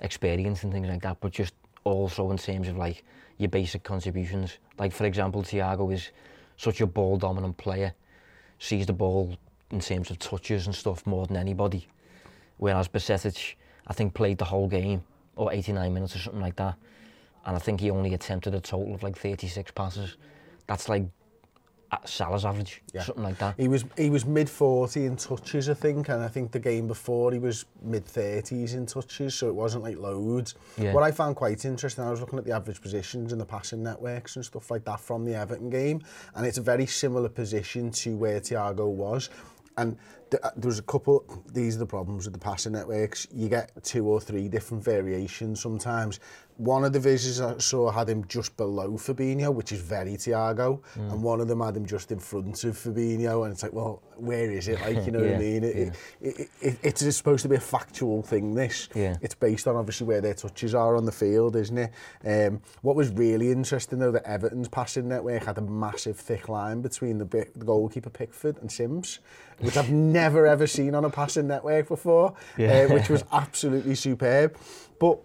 experience 0.00 0.64
and 0.64 0.72
things 0.72 0.88
like 0.88 1.02
that, 1.02 1.18
but 1.20 1.32
just 1.32 1.54
also 1.84 2.30
in 2.30 2.36
terms 2.36 2.68
of 2.68 2.76
like 2.76 3.04
your 3.38 3.48
basic 3.48 3.84
contributions. 3.84 4.58
Like 4.78 4.92
for 4.92 5.06
example, 5.06 5.42
Thiago 5.42 5.92
is 5.92 6.10
such 6.56 6.80
a 6.80 6.86
ball 6.86 7.16
dominant 7.16 7.56
player, 7.56 7.94
sees 8.58 8.86
the 8.86 8.92
ball 8.92 9.36
in 9.70 9.80
terms 9.80 10.10
of 10.10 10.18
touches 10.18 10.66
and 10.66 10.74
stuff 10.74 11.06
more 11.06 11.26
than 11.26 11.36
anybody. 11.36 11.86
Whereas 12.58 12.88
Bajcetic, 12.88 13.54
I 13.86 13.92
think, 13.92 14.14
played 14.14 14.38
the 14.38 14.44
whole 14.44 14.68
game, 14.68 15.02
or 15.36 15.52
89 15.52 15.94
minutes 15.94 16.16
or 16.16 16.18
something 16.18 16.42
like 16.42 16.56
that. 16.56 16.74
And 17.46 17.56
I 17.56 17.58
think 17.58 17.80
he 17.80 17.90
only 17.90 18.14
attempted 18.14 18.54
a 18.54 18.60
total 18.60 18.94
of 18.94 19.02
like 19.02 19.16
36 19.16 19.70
passes. 19.72 20.16
That's 20.66 20.88
like 20.88 21.04
Salah's 22.04 22.44
average, 22.44 22.82
yeah. 22.94 23.02
something 23.02 23.24
like 23.24 23.38
that. 23.38 23.54
He 23.58 23.68
was 23.68 23.84
he 23.96 24.10
was 24.10 24.24
mid 24.24 24.48
40 24.48 25.04
in 25.04 25.16
touches, 25.16 25.68
I 25.68 25.74
think, 25.74 26.08
and 26.08 26.22
I 26.22 26.28
think 26.28 26.50
the 26.50 26.58
game 26.58 26.86
before 26.86 27.32
he 27.32 27.38
was 27.38 27.66
mid 27.82 28.06
30s 28.06 28.74
in 28.74 28.86
touches, 28.86 29.34
so 29.34 29.48
it 29.48 29.54
wasn't 29.54 29.84
like 29.84 29.98
loads. 29.98 30.54
Yeah. 30.78 30.92
What 30.94 31.02
I 31.02 31.10
found 31.10 31.36
quite 31.36 31.64
interesting, 31.64 32.04
I 32.04 32.10
was 32.10 32.20
looking 32.20 32.38
at 32.38 32.44
the 32.44 32.52
average 32.52 32.80
positions 32.80 33.32
and 33.32 33.40
the 33.40 33.44
passing 33.44 33.82
networks 33.82 34.36
and 34.36 34.44
stuff 34.44 34.70
like 34.70 34.84
that 34.84 35.00
from 35.00 35.24
the 35.24 35.34
Everton 35.34 35.70
game, 35.70 36.00
and 36.34 36.46
it's 36.46 36.58
a 36.58 36.62
very 36.62 36.86
similar 36.86 37.28
position 37.28 37.90
to 37.90 38.16
where 38.16 38.40
Thiago 38.40 38.88
was. 38.88 39.28
And 39.76 39.96
there's 40.56 40.78
a 40.78 40.82
couple, 40.82 41.24
these 41.52 41.76
are 41.76 41.80
the 41.80 41.86
problems 41.86 42.24
with 42.26 42.32
the 42.34 42.38
passing 42.40 42.72
networks. 42.72 43.26
You 43.32 43.48
get 43.48 43.70
two 43.82 44.06
or 44.06 44.20
three 44.20 44.48
different 44.48 44.82
variations 44.84 45.60
sometimes. 45.60 46.20
One 46.58 46.84
of 46.84 46.92
the 46.92 47.00
visions 47.00 47.40
I 47.40 47.56
saw 47.58 47.90
had 47.90 48.08
him 48.08 48.26
just 48.28 48.56
below 48.58 48.90
Fabinho, 48.92 49.52
which 49.52 49.72
is 49.72 49.80
very 49.80 50.12
Thiago, 50.12 50.80
Hmm. 50.94 51.10
and 51.10 51.22
one 51.22 51.40
of 51.40 51.48
them 51.48 51.60
had 51.60 51.76
him 51.76 51.86
just 51.86 52.12
in 52.12 52.18
front 52.18 52.62
of 52.64 52.76
Fabinho, 52.76 53.44
and 53.44 53.52
it's 53.52 53.62
like, 53.62 53.72
well, 53.72 54.02
where 54.16 54.50
is 54.50 54.68
it? 54.68 54.78
Like, 54.80 55.04
you 55.06 55.12
know 55.12 55.20
what 55.20 55.32
I 55.34 55.38
mean? 55.38 55.64
It, 55.64 55.76
it, 55.76 55.96
it, 56.20 56.48
it, 56.60 56.78
it's 57.02 57.16
supposed 57.16 57.42
to 57.44 57.48
be 57.48 57.56
a 57.56 57.60
factual 57.60 58.22
thing, 58.22 58.54
this. 58.54 58.88
Yeah. 58.94 59.16
It's 59.22 59.34
based 59.34 59.66
on 59.66 59.76
obviously 59.76 60.06
where 60.06 60.20
their 60.20 60.34
touches 60.34 60.74
are 60.74 60.94
on 60.94 61.06
the 61.06 61.10
field, 61.12 61.56
isn't 61.56 61.78
it? 61.78 61.90
Um, 62.24 62.60
what 62.82 62.96
was 62.96 63.08
really 63.10 63.50
interesting 63.50 63.98
though, 63.98 64.12
that 64.12 64.24
Everton's 64.24 64.68
passing 64.68 65.08
network 65.08 65.44
had 65.44 65.56
a 65.58 65.62
massive 65.62 66.18
thick 66.18 66.48
line 66.50 66.82
between 66.82 67.16
the, 67.18 67.24
the 67.24 67.64
goalkeeper 67.64 68.10
Pickford 68.10 68.58
and 68.60 68.70
Simms, 68.70 69.20
which 69.58 69.76
I've 69.76 69.90
never 69.90 70.21
never 70.22 70.46
ever 70.46 70.66
seen 70.66 70.94
on 70.94 71.04
a 71.04 71.10
passing 71.10 71.48
network 71.48 71.88
before, 71.88 72.34
yeah. 72.56 72.86
uh, 72.88 72.94
which 72.94 73.08
was 73.08 73.24
absolutely 73.32 73.94
superb. 73.94 74.56
But 74.98 75.18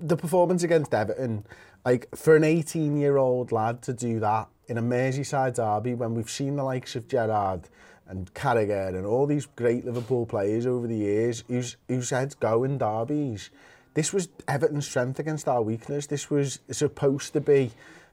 the 0.00 0.16
performance 0.16 0.62
against 0.62 0.92
Everton, 0.92 1.46
like 1.84 2.08
for 2.14 2.36
an 2.36 2.44
18 2.44 2.96
year 2.96 3.16
old 3.16 3.52
lad 3.52 3.82
to 3.82 3.92
do 3.92 4.20
that 4.20 4.48
in 4.66 4.78
a 4.78 4.82
Merseyside 4.82 5.54
derby 5.54 5.94
when 5.94 6.14
we've 6.14 6.30
seen 6.30 6.56
the 6.56 6.64
likes 6.64 6.96
of 6.96 7.08
Gerrard 7.08 7.68
and 8.08 8.32
Carragher 8.34 8.88
and 8.88 9.06
all 9.06 9.26
these 9.26 9.46
great 9.46 9.84
Liverpool 9.84 10.26
players 10.26 10.66
over 10.66 10.86
the 10.86 10.96
years 10.96 11.44
who 11.48 11.62
who's 11.88 12.10
had 12.10 12.38
go 12.40 12.64
in 12.64 12.78
derbies. 12.78 13.50
This 13.94 14.12
was 14.12 14.28
Everton's 14.48 14.88
strength 14.88 15.18
against 15.18 15.46
our 15.46 15.62
weakness. 15.62 16.06
This 16.06 16.30
was 16.30 16.60
supposed 16.70 17.32
to 17.34 17.40
be 17.40 17.70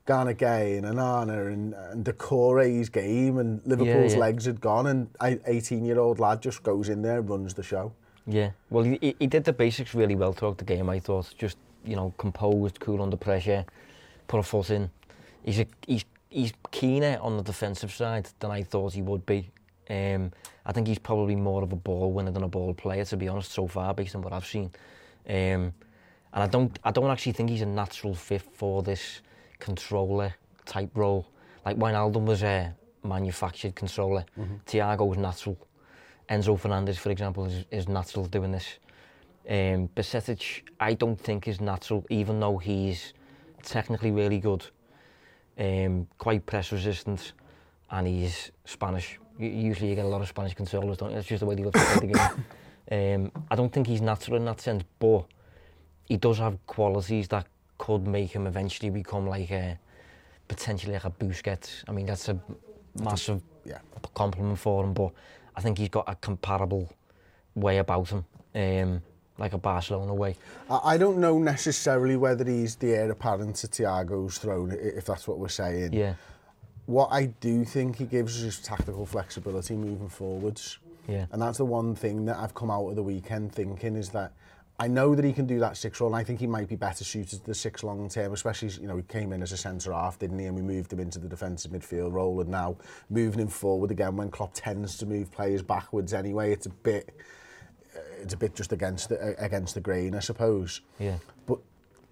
Garner 0.10 0.34
Gueye 0.34 0.76
and 0.76 0.88
Onana 0.88 1.54
and, 1.54 1.76
and 1.76 2.04
Doucouré's 2.04 2.90
game 2.90 3.38
and 3.38 3.62
Liverpool's 3.64 4.14
yeah. 4.14 4.20
legs 4.20 4.46
had 4.46 4.60
gone 4.60 4.88
and 4.88 5.08
18 5.46 5.86
year 5.86 6.00
old 6.00 6.18
lad 6.18 6.42
just 6.42 6.64
goes 6.64 6.90
in 6.90 7.04
there 7.04 7.20
and 7.20 7.30
runs 7.30 7.54
the 7.54 7.62
show. 7.62 7.94
Yeah, 8.26 8.50
well, 8.72 8.84
he, 8.84 8.98
he- 9.02 9.16
he 9.20 9.28
did 9.28 9.44
the 9.44 9.54
basics 9.54 9.94
really 9.94 10.16
well 10.16 10.34
throughout 10.34 10.58
the 10.58 10.64
game. 10.66 10.90
I 10.90 11.00
thought 11.00 11.32
just 11.38 11.58
you 11.86 11.96
know 11.96 12.12
composed, 12.18 12.80
cool 12.80 13.04
under 13.04 13.18
pressure, 13.18 13.64
put 14.28 14.40
a 14.40 14.44
foot 14.44 14.72
in. 14.72 14.90
He's 15.44 15.60
a, 15.60 15.68
he's 15.86 16.06
he's 16.32 16.54
keener 16.72 17.20
on 17.22 17.38
the 17.38 17.44
defensive 17.44 17.92
side 17.92 18.30
than 18.40 18.50
I 18.50 18.64
thought 18.64 18.94
he 18.94 19.04
would 19.04 19.28
be. 19.28 19.52
Um, 19.92 20.32
I 20.66 20.72
think 20.72 20.88
he's 20.88 20.98
probably 20.98 21.36
more 21.36 21.62
of 21.62 21.72
a 21.72 21.76
ball 21.76 22.12
winner 22.12 22.32
than 22.32 22.42
a 22.42 22.48
ball 22.48 22.74
player, 22.74 23.06
to 23.06 23.16
be 23.18 23.28
honest, 23.28 23.52
so 23.52 23.68
far 23.68 23.94
based 23.94 24.16
on 24.16 24.24
what 24.24 24.34
I've 24.34 24.48
seen. 24.48 24.72
Um, 25.28 25.72
and 26.34 26.44
I 26.44 26.48
don't 26.48 26.80
I 26.84 26.90
don't 26.90 27.12
actually 27.12 27.34
think 27.34 27.52
he's 27.52 27.62
a 27.62 27.68
natural 27.68 28.16
fit 28.16 28.42
for 28.42 28.82
this 28.82 29.22
controller 29.60 30.34
type 30.66 30.92
role. 30.96 31.28
Like 31.66 31.78
Wijnaldum 31.78 32.26
was 32.26 32.44
a 32.44 32.74
manufactured 33.04 33.76
controller. 33.76 34.26
Thiago 34.66 35.08
was 35.08 35.18
natural. 35.18 35.58
Enzo 36.30 36.60
Fernandez, 36.60 36.98
for 36.98 37.12
example, 37.12 37.46
is, 37.46 37.66
is 37.72 37.88
natural 37.88 38.26
doing 38.26 38.52
this. 38.52 38.78
Um, 39.50 39.90
Bajcetic, 39.96 40.62
I 40.80 40.94
don't 40.94 41.20
think 41.20 41.48
is 41.48 41.60
natural, 41.60 42.06
even 42.10 42.40
though 42.40 42.58
he's 42.58 43.14
technically 43.64 44.12
really 44.12 44.40
good, 44.40 44.64
um, 45.58 46.08
quite 46.18 46.46
press 46.46 46.72
resistant, 46.72 47.34
and 47.90 48.08
he's 48.08 48.52
Spanish. 48.66 49.20
Usually 49.40 49.90
you 49.90 49.96
get 49.96 50.06
a 50.06 50.08
lot 50.08 50.22
of 50.22 50.28
Spanish 50.28 50.54
controllers, 50.54 50.98
don't 50.98 51.10
you? 51.10 51.16
That's 51.16 51.28
just 51.28 51.40
the 51.40 51.46
way 51.46 51.56
they 51.56 51.64
look 51.64 51.74
play 51.74 52.08
the 52.08 52.14
game. 52.14 52.46
Um, 52.92 53.32
I 53.52 53.56
don't 53.56 53.72
think 53.72 53.86
he's 53.86 54.02
natural 54.02 54.38
in 54.38 54.46
that 54.46 54.60
sense, 54.62 54.84
but 54.98 55.26
he 56.06 56.18
does 56.18 56.40
have 56.40 56.58
qualities 56.66 57.28
that 57.28 57.46
could 57.80 58.06
make 58.06 58.30
him 58.32 58.46
eventually 58.46 58.92
become 58.92 59.26
like 59.28 59.50
a, 59.50 59.80
potentially 60.48 60.94
like 60.94 61.06
a 61.06 61.10
Busquets. 61.10 61.84
I 61.88 61.92
mean, 61.92 62.06
that's 62.06 62.30
a 62.30 62.40
massive 63.02 63.42
Yeah. 63.66 63.80
compliment 64.14 64.60
for 64.60 64.84
him, 64.84 64.94
but 64.94 65.12
I 65.56 65.62
think 65.62 65.80
he's 65.80 65.90
got 65.90 66.08
a 66.08 66.16
comparable 66.16 66.90
way 67.56 67.78
about 67.80 68.10
him, 68.10 68.26
um, 68.54 69.02
like 69.38 69.54
a 69.54 69.58
Barcelona 69.58 70.14
way. 70.14 70.36
I 70.70 70.98
don't 70.98 71.18
know 71.18 71.40
necessarily 71.40 72.16
whether 72.18 72.44
he's 72.46 72.76
the 72.76 72.94
heir 72.94 73.10
apparent 73.12 73.56
to 73.58 73.68
Thiago's 73.68 74.38
throne, 74.38 74.72
if 74.72 75.06
that's 75.06 75.28
what 75.28 75.40
we're 75.40 75.48
saying. 75.50 75.94
Yeah, 75.94 76.14
What 76.86 77.10
I 77.12 77.28
do 77.28 77.64
think 77.66 77.98
he 77.98 78.06
gives 78.06 78.38
us 78.38 78.44
is 78.44 78.60
tactical 78.60 79.06
flexibility 79.06 79.76
moving 79.76 80.10
forwards. 80.10 80.80
yeah, 81.08 81.26
And 81.32 81.42
that's 81.42 81.58
the 81.60 81.66
one 81.66 81.96
thing 81.96 82.26
that 82.26 82.38
I've 82.38 82.54
come 82.54 82.70
out 82.72 82.88
of 82.90 82.96
the 82.96 83.04
weekend 83.04 83.54
thinking 83.54 83.96
is 83.96 84.10
that 84.10 84.34
I 84.80 84.88
know 84.88 85.14
that 85.14 85.26
he 85.26 85.34
can 85.34 85.46
do 85.46 85.60
that 85.60 85.76
six 85.76 86.00
role, 86.00 86.10
and 86.14 86.16
I 86.16 86.24
think 86.24 86.40
he 86.40 86.48
might 86.48 86.70
be 86.70 86.78
better 86.78 87.04
suited 87.04 87.42
to 87.42 87.46
the 87.46 87.54
six 87.54 87.84
long 87.84 88.08
term, 88.08 88.32
especially, 88.32 88.70
you 88.82 88.88
know, 88.88 88.96
he 88.96 89.04
came 89.04 89.34
in 89.34 89.44
as 89.44 89.52
a 89.52 89.58
centre 89.58 89.92
half, 89.92 90.18
didn't 90.18 90.40
he? 90.40 90.46
And 90.46 90.56
we 90.56 90.62
moved 90.62 90.94
him 90.94 91.02
into 91.02 91.20
the 91.20 91.28
defensive 91.28 91.72
midfield 91.72 92.14
role, 92.14 92.40
and 92.40 92.50
now 92.50 92.78
moving 93.10 93.42
him 93.42 93.50
forward 93.50 93.92
again 93.92 94.16
when 94.16 94.32
Klopp 94.32 94.52
tends 94.54 94.98
to 95.00 95.06
move 95.06 95.32
players 95.32 95.62
backwards 95.62 96.14
anyway, 96.14 96.54
it's 96.54 96.66
a 96.66 96.70
bit 96.70 97.14
uh, 97.96 98.00
it's 98.22 98.34
a 98.34 98.38
bit 98.38 98.56
just 98.56 98.72
against 98.72 99.10
the, 99.10 99.20
uh, 99.22 99.34
against 99.38 99.74
the 99.74 99.82
grain, 99.82 100.16
I 100.16 100.20
suppose. 100.20 100.80
Yeah. 100.98 101.18
But 101.46 101.60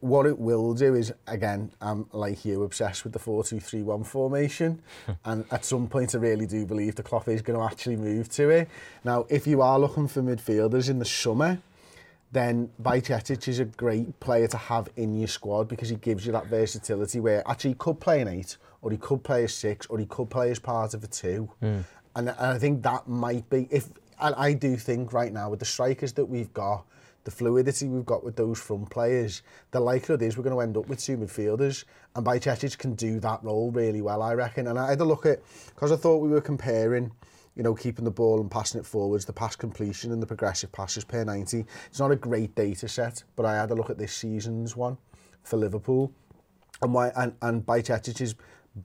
what 0.01 0.25
it 0.25 0.37
will 0.37 0.73
do 0.73 0.93
is, 0.93 1.13
again, 1.25 1.71
I'm 1.81 2.07
like 2.11 2.43
you, 2.43 2.63
obsessed 2.63 3.03
with 3.03 3.13
the 3.13 3.19
4-2-3-1 3.19 4.05
formation. 4.05 4.81
and 5.25 5.45
at 5.51 5.63
some 5.63 5.87
point, 5.87 6.15
I 6.15 6.17
really 6.17 6.45
do 6.45 6.65
believe 6.65 6.95
the 6.95 7.03
Klopp 7.03 7.29
is 7.29 7.41
going 7.41 7.57
to 7.57 7.65
actually 7.65 7.95
move 7.95 8.29
to 8.31 8.49
it. 8.49 8.67
Now, 9.05 9.25
if 9.29 9.47
you 9.47 9.61
are 9.61 9.79
looking 9.79 10.07
for 10.07 10.21
midfielders 10.21 10.89
in 10.89 10.99
the 10.99 11.05
summer, 11.05 11.59
then 12.31 12.69
Vajcetic 12.81 13.47
is 13.47 13.59
a 13.59 13.65
great 13.65 14.19
player 14.19 14.47
to 14.47 14.57
have 14.57 14.89
in 14.95 15.13
your 15.13 15.27
squad 15.27 15.67
because 15.67 15.89
he 15.89 15.95
gives 15.95 16.25
you 16.25 16.31
that 16.33 16.47
versatility 16.47 17.19
where 17.19 17.41
actually 17.47 17.71
he 17.71 17.75
could 17.75 17.99
play 17.99 18.21
an 18.21 18.27
eight, 18.27 18.57
or 18.81 18.91
he 18.91 18.97
could 18.97 19.23
play 19.23 19.43
a 19.43 19.47
six, 19.47 19.85
or 19.87 19.97
he 19.97 20.05
could 20.05 20.29
play 20.29 20.51
as 20.51 20.59
part 20.59 20.93
of 20.93 21.03
a 21.03 21.07
two. 21.07 21.49
Mm. 21.63 21.83
And, 22.15 22.29
and 22.29 22.39
I 22.39 22.57
think 22.57 22.83
that 22.83 23.07
might 23.07 23.49
be, 23.49 23.67
if 23.71 23.89
and 24.19 24.33
I 24.35 24.53
do 24.53 24.75
think 24.77 25.13
right 25.13 25.31
now 25.31 25.49
with 25.49 25.59
the 25.59 25.65
strikers 25.65 26.13
that 26.13 26.25
we've 26.25 26.51
got, 26.53 26.85
the 27.23 27.31
fluidity 27.31 27.87
we've 27.87 28.05
got 28.05 28.23
with 28.23 28.35
those 28.35 28.59
front 28.59 28.89
players, 28.89 29.43
the 29.71 29.79
likelihood 29.79 30.21
is 30.21 30.37
we're 30.37 30.43
going 30.43 30.55
to 30.55 30.61
end 30.61 30.77
up 30.77 30.87
with 30.87 30.99
two 30.99 31.17
midfielders, 31.17 31.85
and 32.15 32.25
Bajcetic 32.25 32.77
can 32.77 32.95
do 32.95 33.19
that 33.19 33.43
role 33.43 33.69
really 33.71 34.01
well, 34.01 34.21
I 34.21 34.33
reckon. 34.33 34.67
And 34.67 34.79
I 34.79 34.89
had 34.89 35.01
a 35.01 35.05
look 35.05 35.25
at, 35.25 35.39
because 35.75 35.91
I 35.91 35.95
thought 35.97 36.17
we 36.17 36.29
were 36.29 36.41
comparing 36.41 37.11
you 37.57 37.63
know, 37.63 37.73
keeping 37.73 38.05
the 38.05 38.11
ball 38.11 38.39
and 38.39 38.51
passing 38.51 38.79
it 38.79 38.85
forwards, 38.85 39.25
the 39.25 39.33
pass 39.33 39.55
completion 39.55 40.11
and 40.11 40.21
the 40.21 40.27
progressive 40.27 40.71
passes 40.71 41.03
per 41.03 41.23
90. 41.23 41.65
It's 41.87 41.99
not 41.99 42.11
a 42.11 42.15
great 42.15 42.53
data 42.53 42.87
set, 42.87 43.23
but 43.35 43.47
I 43.47 43.55
had 43.55 43.71
a 43.71 43.75
look 43.75 43.89
at 43.89 43.97
this 43.97 44.13
season's 44.13 44.77
one 44.77 44.97
for 45.41 45.57
Liverpool. 45.57 46.11
And, 46.83 46.93
why, 46.93 47.11
and, 47.15 47.33
and 47.41 47.65
Bajcetic 47.65 48.21
is 48.21 48.35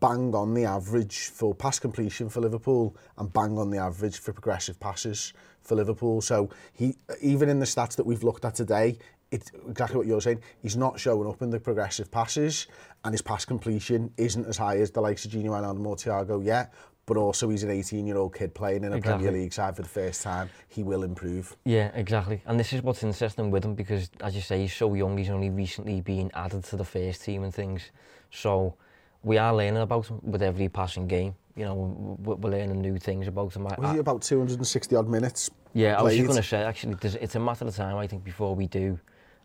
bang 0.01 0.35
on 0.35 0.55
the 0.55 0.65
average 0.65 1.29
for 1.29 1.55
pass 1.55 1.79
completion 1.79 2.31
for 2.31 2.41
Liverpool 2.41 2.97
and 3.19 3.31
bang 3.31 3.59
on 3.59 3.69
the 3.69 3.77
average 3.77 4.19
for 4.19 4.33
progressive 4.33 4.81
passes 4.81 5.35
for 5.61 5.75
Liverpool. 5.75 6.23
So 6.23 6.49
he 6.73 6.97
even 7.21 7.51
in 7.51 7.61
the 7.61 7.67
stats 7.67 7.97
that 7.97 8.07
we've 8.07 8.23
looked 8.23 8.47
at 8.47 8.55
today, 8.55 8.97
it's 9.31 9.51
exactly 9.69 9.97
what 9.99 10.07
you're 10.07 10.21
saying. 10.21 10.43
He's 10.61 10.77
not 10.77 10.99
showing 10.99 11.29
up 11.29 11.43
in 11.43 11.51
the 11.51 11.59
progressive 11.59 12.11
passes, 12.11 12.67
and 13.05 13.13
his 13.13 13.23
pass 13.23 13.45
completion 13.45 14.13
isn't 14.17 14.47
as 14.47 14.59
high 14.59 14.77
as 14.77 14.91
the 14.91 15.01
likes 15.01 15.25
of 15.25 15.31
Gino 15.31 15.53
Wijnaldum 15.53 15.87
or 15.87 15.97
Thiago 15.97 16.45
yet 16.45 16.73
but 17.07 17.17
also 17.17 17.49
he's 17.49 17.63
an 17.63 17.71
18 17.71 18.07
year 18.07 18.17
old 18.17 18.35
kid 18.35 18.55
playing 18.55 18.85
in 18.85 18.93
a 18.93 18.97
exactly. 18.97 19.25
Premier 19.25 19.43
League 19.43 19.53
side 19.53 19.77
for 19.77 19.83
the 19.83 19.89
first 19.89 20.23
time, 20.23 20.49
he 20.69 20.83
will 20.83 21.03
improve. 21.03 21.57
Yeah, 21.65 21.91
exactly. 21.95 22.43
And 22.47 22.59
this 22.59 22.73
is 22.73 22.83
what's 22.83 23.03
interesting 23.03 23.51
with 23.51 23.65
him 23.65 23.75
because, 23.75 24.11
as 24.21 24.35
you 24.35 24.41
say, 24.41 24.61
he's 24.61 24.75
so 24.75 24.95
young, 24.95 25.17
he's 25.19 25.31
only 25.31 25.51
recently 25.51 26.01
been 26.01 26.31
added 26.35 26.65
to 26.65 26.77
the 26.77 26.85
first 26.85 27.25
team 27.25 27.43
and 27.43 27.53
things. 27.53 27.91
So 28.31 28.77
we 29.23 29.39
are 29.39 29.55
learning 29.55 29.83
about 29.83 30.07
him 30.07 30.21
with 30.23 30.43
every 30.43 30.69
passing 30.69 31.07
game. 31.07 31.35
You 31.57 31.65
know, 31.65 32.19
we're, 32.21 32.37
we're 32.37 32.51
learning 32.51 32.81
new 32.81 32.99
things 32.99 33.27
about 33.29 33.55
him. 33.55 33.65
Was 33.65 33.93
he 33.93 33.99
about 33.99 34.23
260 34.23 34.97
odd 34.97 35.09
minutes? 35.09 35.51
Yeah, 35.75 35.97
played? 35.97 36.01
I 36.01 36.03
was 36.03 36.17
just 36.17 36.27
going 36.27 36.43
to 36.43 36.49
say, 36.49 36.63
actually, 36.63 36.97
it's 37.21 37.35
a 37.35 37.41
matter 37.41 37.67
of 37.67 37.75
time, 37.75 37.97
I 37.97 38.07
think, 38.07 38.25
before 38.25 38.55
we 38.55 38.67
do 38.67 38.99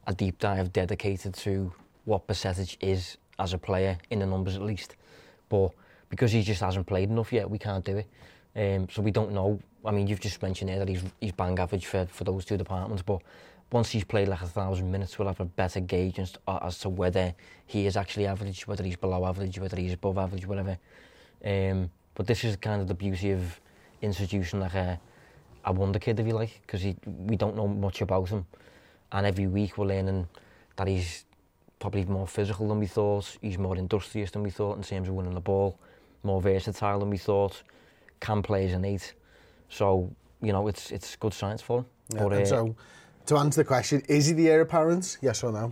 a 0.06 0.13
deep 0.13 0.39
dive 0.39 0.72
dedicated 0.72 1.34
to 1.34 1.74
what 2.06 2.28
percentage 2.28 2.78
is 2.80 3.17
as 3.39 3.54
a 3.54 3.58
player, 3.58 3.98
in 4.10 4.20
the 4.20 4.26
numbers 4.26 4.56
at 4.56 4.62
least. 4.62 4.96
But 5.50 5.72
because 6.10 6.32
he 6.32 6.41
just 6.41 6.62
hasn't 6.62 6.88
played 6.88 7.10
enough 7.10 7.34
yet, 7.34 7.50
we 7.50 7.58
can't 7.58 7.84
do 7.84 7.98
it. 7.98 8.08
Um, 8.56 8.88
so 8.89 9.02
we 9.02 9.12
don't 9.12 9.32
know. 9.34 9.60
I 9.86 9.91
mean, 9.91 10.08
you've 10.08 10.20
just 10.20 10.41
mentioned 10.41 10.70
there 10.70 10.80
that 10.80 10.89
he's 10.89 11.04
he's 11.22 11.32
bang 11.32 11.58
average 11.60 11.86
for 11.86 12.06
for 12.08 12.24
those 12.24 12.46
two 12.46 12.58
departments, 12.58 13.04
but 13.04 13.22
once 13.72 13.89
he's 13.89 14.04
played 14.04 14.28
like 14.28 14.41
a 14.41 14.48
thousand 14.48 14.91
minutes, 14.91 15.20
we'll 15.20 15.28
have 15.28 15.39
a 15.41 15.46
better 15.46 15.80
gauge 15.82 16.20
as, 16.20 16.34
as 16.48 16.80
to 16.80 16.89
whether 16.89 17.36
he 17.65 17.86
is 17.86 17.98
actually 17.98 18.26
average, 18.26 18.65
whether 18.65 18.84
he's 18.84 18.96
below 18.96 19.26
average, 19.26 19.60
whether 19.60 19.76
he's 19.78 19.93
above 19.93 20.17
average, 20.17 20.46
whatever. 20.48 20.78
Um, 21.43 21.91
but 22.15 22.26
this 22.26 22.43
is 22.43 22.56
kind 22.56 22.82
of 22.82 22.88
the 22.88 22.93
beauty 22.93 23.32
of 23.32 23.60
introducing 24.02 24.62
like 24.62 24.74
a 24.74 25.00
a 25.65 25.72
wonder 25.72 26.00
kid, 26.00 26.20
if 26.20 26.26
you 26.26 26.34
like, 26.34 26.62
because 26.62 26.84
we 27.06 27.36
don't 27.36 27.56
know 27.56 27.67
much 27.67 28.02
about 28.02 28.30
him. 28.30 28.46
And 29.12 29.26
every 29.26 29.48
week 29.48 29.78
we're 29.78 29.88
learning 29.88 30.28
that 30.78 30.88
he's 30.88 31.26
probably 31.80 32.06
more 32.06 32.28
physical 32.28 32.70
than 32.70 32.80
we 32.80 32.88
thought, 32.88 33.38
he's 33.41 33.58
more 33.58 33.76
industrious 33.76 34.32
than 34.32 34.43
we 34.43 34.50
thought 34.50 34.78
in 34.78 34.84
terms 34.84 35.10
of 35.10 35.13
winning 35.13 35.34
the 35.34 35.41
ball, 35.41 35.78
more 36.28 36.42
versatile 36.42 37.00
than 37.00 37.10
we 37.10 37.18
thought, 37.18 37.63
can 38.20 38.42
play 38.44 38.66
as 38.66 38.74
an 38.74 38.86
eight. 38.86 39.13
So, 39.70 40.12
you 40.42 40.52
know, 40.54 40.68
it's 40.68 40.92
it's 40.92 41.16
good 41.16 41.34
science 41.34 41.62
for 41.62 41.80
him. 41.80 41.86
Yeah, 42.13 42.24
But, 42.24 42.34
and 42.34 42.44
uh, 42.44 42.46
so, 42.46 42.76
to 43.26 43.38
answer 43.38 43.62
the 43.63 43.68
question, 43.68 44.02
is 44.08 44.28
he 44.28 44.34
the 44.34 44.50
heir 44.50 44.62
apparent? 44.62 45.18
Yes 45.22 45.44
or 45.44 45.52
no? 45.52 45.72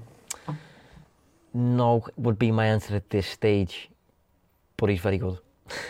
no 1.54 2.06
would 2.18 2.38
be 2.38 2.52
my 2.52 2.65
answer 2.65 2.96
at 2.96 3.10
this 3.10 3.28
stage, 3.28 3.89
but 4.78 4.89
he's 4.89 5.00
very 5.00 5.18
good. 5.18 5.38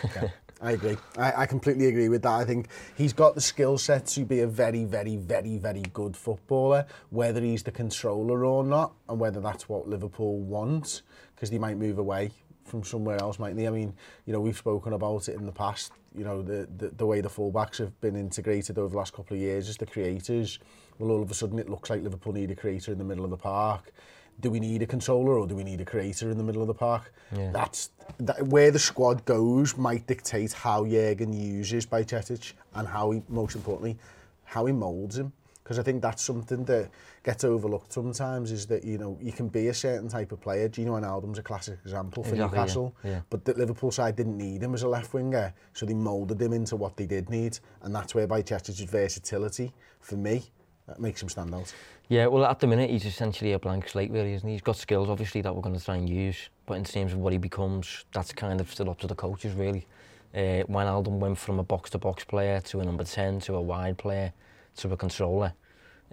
Okay. 0.04 0.32
I 0.62 0.72
agree. 0.72 0.96
I, 1.18 1.42
I 1.42 1.46
completely 1.46 1.86
agree 1.86 2.08
with 2.08 2.22
that. 2.22 2.32
I 2.32 2.44
think 2.44 2.68
he's 2.96 3.12
got 3.12 3.34
the 3.34 3.42
skill 3.42 3.76
set 3.76 4.06
to 4.06 4.24
be 4.24 4.40
a 4.40 4.46
very, 4.46 4.84
very, 4.84 5.16
very, 5.16 5.58
very 5.58 5.82
good 5.92 6.16
footballer, 6.16 6.86
whether 7.10 7.42
he's 7.42 7.62
the 7.62 7.72
controller 7.72 8.44
or 8.44 8.64
not, 8.64 8.94
and 9.08 9.20
whether 9.20 9.40
that's 9.40 9.68
what 9.68 9.86
Liverpool 9.86 10.38
wants, 10.38 11.02
because 11.34 11.50
they 11.50 11.58
might 11.58 11.76
move 11.76 11.98
away 11.98 12.30
from 12.66 12.84
somewhere 12.84 13.16
else, 13.20 13.38
mightn't 13.38 13.58
they? 13.58 13.66
I 13.66 13.70
mean, 13.70 13.94
you 14.26 14.32
know, 14.32 14.40
we've 14.40 14.56
spoken 14.56 14.92
about 14.92 15.28
it 15.28 15.36
in 15.36 15.46
the 15.46 15.52
past, 15.52 15.92
you 16.14 16.24
know, 16.24 16.42
the, 16.42 16.68
the, 16.76 16.88
the 16.88 17.06
way 17.06 17.20
the 17.20 17.28
fullbacks 17.28 17.78
have 17.78 17.98
been 18.00 18.16
integrated 18.16 18.78
over 18.78 18.88
the 18.88 18.96
last 18.96 19.12
couple 19.12 19.36
of 19.36 19.40
years 19.40 19.68
as 19.68 19.76
the 19.76 19.86
creators. 19.86 20.58
Well, 20.98 21.10
all 21.10 21.22
of 21.22 21.30
a 21.30 21.34
sudden 21.34 21.58
it 21.58 21.68
looks 21.68 21.90
like 21.90 22.02
Liverpool 22.02 22.32
need 22.32 22.50
a 22.50 22.56
creator 22.56 22.92
in 22.92 22.98
the 22.98 23.04
middle 23.04 23.24
of 23.24 23.30
the 23.30 23.36
park. 23.36 23.92
Do 24.40 24.50
we 24.50 24.60
need 24.60 24.82
a 24.82 24.86
controller 24.86 25.38
or 25.38 25.46
do 25.46 25.54
we 25.54 25.64
need 25.64 25.80
a 25.80 25.84
creator 25.84 26.30
in 26.30 26.36
the 26.36 26.44
middle 26.44 26.60
of 26.60 26.68
the 26.68 26.74
park? 26.74 27.12
Yeah. 27.34 27.50
That's 27.52 27.90
that, 28.18 28.46
where 28.46 28.70
the 28.70 28.78
squad 28.78 29.24
goes 29.24 29.76
might 29.76 30.06
dictate 30.06 30.52
how 30.52 30.84
Jurgen 30.84 31.32
uses 31.32 31.86
Bajcetic 31.86 32.52
and 32.74 32.86
how 32.86 33.12
he, 33.12 33.22
most 33.28 33.56
importantly, 33.56 33.96
how 34.44 34.66
he 34.66 34.72
moulds 34.72 35.16
him. 35.18 35.32
Because 35.66 35.80
I 35.80 35.82
think 35.82 36.00
that's 36.00 36.22
something 36.22 36.64
that 36.66 36.90
gets 37.24 37.42
overlooked 37.42 37.92
sometimes 37.92 38.52
is 38.52 38.66
that, 38.66 38.84
you 38.84 38.98
know, 38.98 39.18
you 39.20 39.32
can 39.32 39.48
be 39.48 39.66
a 39.66 39.74
certain 39.74 40.08
type 40.08 40.30
of 40.30 40.40
player. 40.40 40.68
Gino 40.68 40.92
Wijnaldum's 40.96 41.40
a 41.40 41.42
classic 41.42 41.80
example 41.84 42.22
for 42.22 42.36
Exactly, 42.36 42.56
yeah, 42.56 42.62
Newcastle. 42.62 42.94
yeah. 43.02 43.20
But 43.30 43.44
the 43.44 43.52
Liverpool 43.54 43.90
side 43.90 44.14
didn't 44.14 44.38
need 44.38 44.62
him 44.62 44.74
as 44.74 44.84
a 44.84 44.88
left 44.88 45.12
winger, 45.12 45.52
so 45.72 45.84
they 45.84 45.92
moulded 45.92 46.40
him 46.40 46.52
into 46.52 46.76
what 46.76 46.96
they 46.96 47.06
did 47.06 47.30
need. 47.30 47.58
And 47.82 47.92
that's 47.92 48.14
where 48.14 48.28
Bajcetic's 48.28 48.80
versatility, 48.82 49.72
for 49.98 50.14
me, 50.14 50.44
that 50.86 51.00
makes 51.00 51.20
him 51.20 51.28
stand 51.28 51.52
out. 51.52 51.74
Yeah, 52.08 52.26
well, 52.26 52.44
at 52.44 52.60
the 52.60 52.68
minute, 52.68 52.90
he's 52.90 53.04
essentially 53.04 53.50
a 53.54 53.58
blank 53.58 53.88
slate, 53.88 54.12
really, 54.12 54.34
isn't 54.34 54.46
he? 54.46 54.54
He's 54.54 54.62
got 54.62 54.76
skills, 54.76 55.08
obviously, 55.08 55.40
that 55.40 55.52
we're 55.52 55.62
going 55.62 55.76
to 55.76 55.84
try 55.84 55.96
and 55.96 56.08
use. 56.08 56.48
But 56.66 56.74
in 56.74 56.84
terms 56.84 57.12
of 57.12 57.18
what 57.18 57.32
he 57.32 57.40
becomes, 57.40 58.04
that's 58.12 58.32
kind 58.32 58.60
of 58.60 58.70
still 58.70 58.88
up 58.88 59.00
to 59.00 59.08
the 59.08 59.16
coaches, 59.16 59.52
really. 59.54 59.84
Uh, 60.32 60.62
Wijnaldum 60.70 61.18
went 61.18 61.38
from 61.38 61.58
a 61.58 61.64
box-to-box 61.64 62.22
player 62.22 62.60
to 62.60 62.78
a 62.78 62.84
number 62.84 63.02
10 63.02 63.40
to 63.40 63.56
a 63.56 63.60
wide 63.60 63.98
player 63.98 64.32
to 64.76 64.92
a 64.92 64.96
controller. 64.96 65.52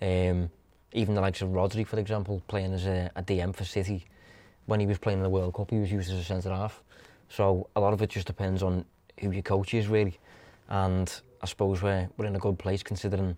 Um, 0.01 0.49
even 0.93 1.15
the 1.15 1.21
likes 1.21 1.41
of 1.41 1.49
Rodri, 1.49 1.85
for 1.85 1.99
example, 1.99 2.41
playing 2.47 2.73
as 2.73 2.85
a, 2.85 3.11
a 3.15 3.23
DM 3.23 3.55
for 3.55 3.65
City, 3.65 4.05
when 4.65 4.79
he 4.79 4.85
was 4.85 4.97
playing 4.97 5.19
in 5.19 5.23
the 5.23 5.29
World 5.29 5.53
Cup, 5.53 5.71
he 5.71 5.79
was 5.79 5.91
used 5.91 6.11
as 6.11 6.19
a 6.19 6.23
centre-half. 6.23 6.81
So 7.29 7.67
a 7.75 7.79
lot 7.79 7.93
of 7.93 8.01
it 8.01 8.09
just 8.09 8.27
depends 8.27 8.63
on 8.63 8.85
who 9.19 9.31
your 9.31 9.41
coach 9.41 9.73
is, 9.73 9.87
really. 9.87 10.19
And 10.69 11.11
I 11.41 11.45
suppose 11.45 11.81
we're, 11.81 12.07
we're 12.17 12.25
in 12.25 12.35
a 12.35 12.39
good 12.39 12.57
place 12.57 12.83
considering 12.83 13.37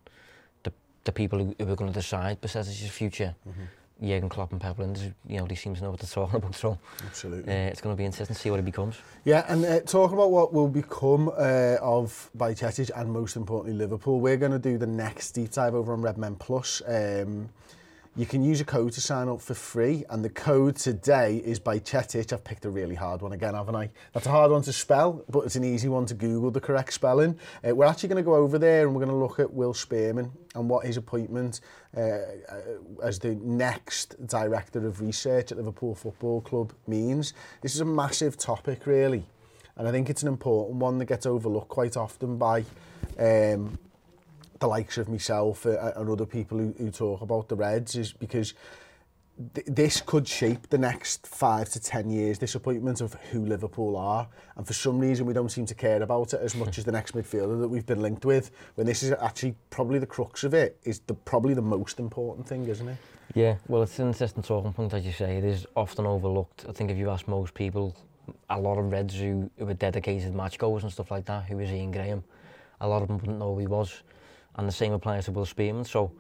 the, 0.64 0.72
the 1.04 1.12
people 1.12 1.40
who, 1.40 1.56
who 1.58 1.72
are 1.72 1.76
going 1.76 1.92
to 1.92 2.00
decide 2.00 2.42
Bajcetic's 2.42 2.90
future. 2.90 3.36
Mm-hmm. 3.48 3.64
Jurgen 4.02 4.30
Klopp 4.30 4.52
and 4.52 4.60
Pep 4.60 4.78
Linders, 4.78 5.04
you 5.28 5.40
know, 5.40 5.46
they 5.46 5.56
seems 5.56 5.80
to 5.80 5.86
know 5.86 5.92
what 5.92 6.00
they're 6.00 6.10
talking 6.10 6.36
about. 6.36 6.56
So 6.56 6.78
Absolutely. 7.06 7.52
Uh, 7.52 7.68
it's 7.68 7.82
going 7.82 7.96
to 7.96 7.98
be 7.98 8.06
interesting 8.06 8.36
to 8.36 8.42
see 8.42 8.50
what 8.50 8.58
he 8.58 8.64
becomes. 8.64 8.98
Yeah, 9.24 9.46
and 9.48 9.66
uh, 9.66 9.80
talking 9.82 10.16
about 10.16 10.32
what 10.32 10.54
will 10.54 10.68
become 10.68 11.30
uh, 11.30 11.78
of 11.82 12.30
Bajcetic 12.38 12.92
and 12.96 13.12
most 13.12 13.36
importantly 13.36 13.78
Liverpool, 13.78 14.20
we're 14.20 14.38
going 14.38 14.52
to 14.52 14.60
do 14.60 14.78
the 14.78 14.88
next 14.88 15.32
deep 15.32 15.52
dive 15.52 15.76
over 15.76 15.94
on 15.94 16.02
Red 16.02 16.18
Men 16.18 16.36
Plus. 16.36 16.82
Um, 16.86 17.50
You 18.18 18.26
can 18.26 18.42
use 18.42 18.62
a 18.62 18.66
code 18.66 18.94
to 18.94 19.02
sign 19.02 19.28
up 19.28 19.42
for 19.42 19.54
free, 19.54 20.06
and 20.10 20.24
the 20.24 20.30
code 20.30 20.78
today 20.78 21.42
is 21.44 21.60
by 21.60 21.80
Chetich. 21.80 22.32
I've 22.32 22.46
picked 22.46 22.64
a 22.64 22.70
really 22.70 22.96
hard 22.96 23.22
one 23.22 23.34
again, 23.34 23.56
haven't 23.56 23.76
I? 23.76 23.90
That's 24.14 24.26
a 24.26 24.32
hard 24.32 24.52
one 24.52 24.62
to 24.62 24.72
spell, 24.72 25.26
but 25.30 25.42
it's 25.42 25.58
an 25.58 25.66
easy 25.66 25.90
one 25.90 26.06
to 26.06 26.14
Google 26.14 26.50
the 26.50 26.62
correct 26.62 26.94
spelling. 26.94 27.38
Uh, 27.62 27.76
we're 27.76 27.86
actually 27.86 28.08
going 28.08 28.24
to 28.24 28.26
go 28.26 28.36
over 28.36 28.58
there 28.58 28.86
and 28.86 28.96
we're 28.96 29.04
going 29.04 29.12
to 29.12 29.22
look 29.22 29.42
at 29.42 29.52
Will 29.52 29.74
Spearman 29.74 30.32
and 30.56 30.70
what 30.70 30.86
his 30.86 30.96
appointment 30.96 31.60
uh, 31.98 32.00
uh, 32.00 32.22
as 33.04 33.20
the 33.20 33.36
next 33.36 34.26
director 34.28 34.88
of 34.88 35.02
research 35.02 35.52
at 35.52 35.58
Liverpool 35.58 35.94
Football 35.94 36.40
Club 36.40 36.72
means. 36.88 37.34
This 37.60 37.76
is 37.76 37.82
a 37.82 37.86
massive 37.86 38.38
topic, 38.38 38.86
really, 38.86 39.26
and 39.76 39.90
I 39.90 39.92
think 39.92 40.10
it's 40.10 40.22
an 40.22 40.30
important 40.30 40.78
one 40.78 41.00
that 41.00 41.06
gets 41.06 41.26
overlooked 41.26 41.68
quite 41.68 41.98
often 41.98 42.38
by 42.38 42.64
um, 43.20 43.78
the 44.60 44.68
likes 44.68 44.98
of 44.98 45.10
myself 45.10 45.66
uh, 45.66 45.92
and 45.96 46.10
other 46.10 46.26
people 46.26 46.58
who, 46.58 46.74
who 46.78 46.92
talk 46.92 47.22
about 47.22 47.50
the 47.50 47.56
Reds 47.56 47.96
is 47.96 48.14
because 48.14 48.54
th 49.54 49.66
this 49.68 50.02
could 50.02 50.26
shape 50.26 50.70
the 50.70 50.78
next 50.78 51.28
five 51.28 51.68
to 51.70 51.80
ten 51.80 52.10
years 52.10 52.38
disappointment 52.38 53.02
of 53.02 53.14
who 53.32 53.46
Liverpool 53.46 53.98
are. 53.98 54.28
And 54.56 54.66
for 54.66 54.74
some 54.74 54.98
reason 54.98 55.26
we 55.26 55.34
don't 55.34 55.52
seem 55.52 55.66
to 55.66 55.76
care 55.76 56.02
about 56.02 56.34
it 56.34 56.40
as 56.42 56.54
hmm. 56.54 56.60
much 56.60 56.78
as 56.78 56.86
the 56.86 56.92
next 56.92 57.14
midfielder 57.14 57.60
that 57.60 57.68
we've 57.68 57.86
been 57.86 58.02
linked 58.02 58.26
with 58.26 58.52
when 58.76 58.88
this 58.88 59.04
is 59.04 59.12
actually 59.20 59.56
probably 59.70 60.00
the 60.00 60.06
crux 60.06 60.44
of 60.44 60.54
it 60.54 60.80
is 60.84 61.00
the 61.00 61.14
probably 61.14 61.54
the 61.54 61.62
most 61.62 62.00
important 62.00 62.48
thing 62.48 62.66
isn't 62.66 62.88
it? 62.88 62.98
Yeah 63.34 63.56
well 63.68 63.84
it's 63.84 64.00
an 64.00 64.08
interesting 64.08 64.44
talking 64.44 64.72
point 64.72 64.94
as 64.94 65.06
you 65.06 65.12
say. 65.12 65.38
It 65.38 65.44
is 65.44 65.68
often 65.76 66.06
overlooked. 66.06 66.66
I 66.70 66.72
think 66.72 66.90
if 66.90 66.98
you 66.98 67.10
ask 67.10 67.28
most 67.28 67.54
people 67.54 67.94
a 68.50 68.60
lot 68.60 68.78
of 68.78 68.90
Reds 68.90 69.16
who, 69.16 69.52
who 69.58 69.68
are 69.68 69.74
dedicated 69.74 70.34
match 70.34 70.58
goers 70.58 70.84
and 70.84 70.92
stuff 70.92 71.12
like 71.12 71.26
that 71.26 71.44
who 71.44 71.60
is 71.60 71.70
Ian 71.72 71.92
Graham 71.92 72.24
a 72.82 72.88
lot 72.88 73.02
of 73.02 73.08
them 73.08 73.18
wouldn't 73.18 73.40
know 73.40 73.54
who 73.54 73.60
he 73.60 73.68
was. 73.68 74.04
And 74.58 74.68
the 74.68 74.72
same 74.74 74.94
applies 74.94 75.26
to 75.26 75.32
Will 75.32 75.46
Spearman. 75.46 75.86
So 75.86 76.12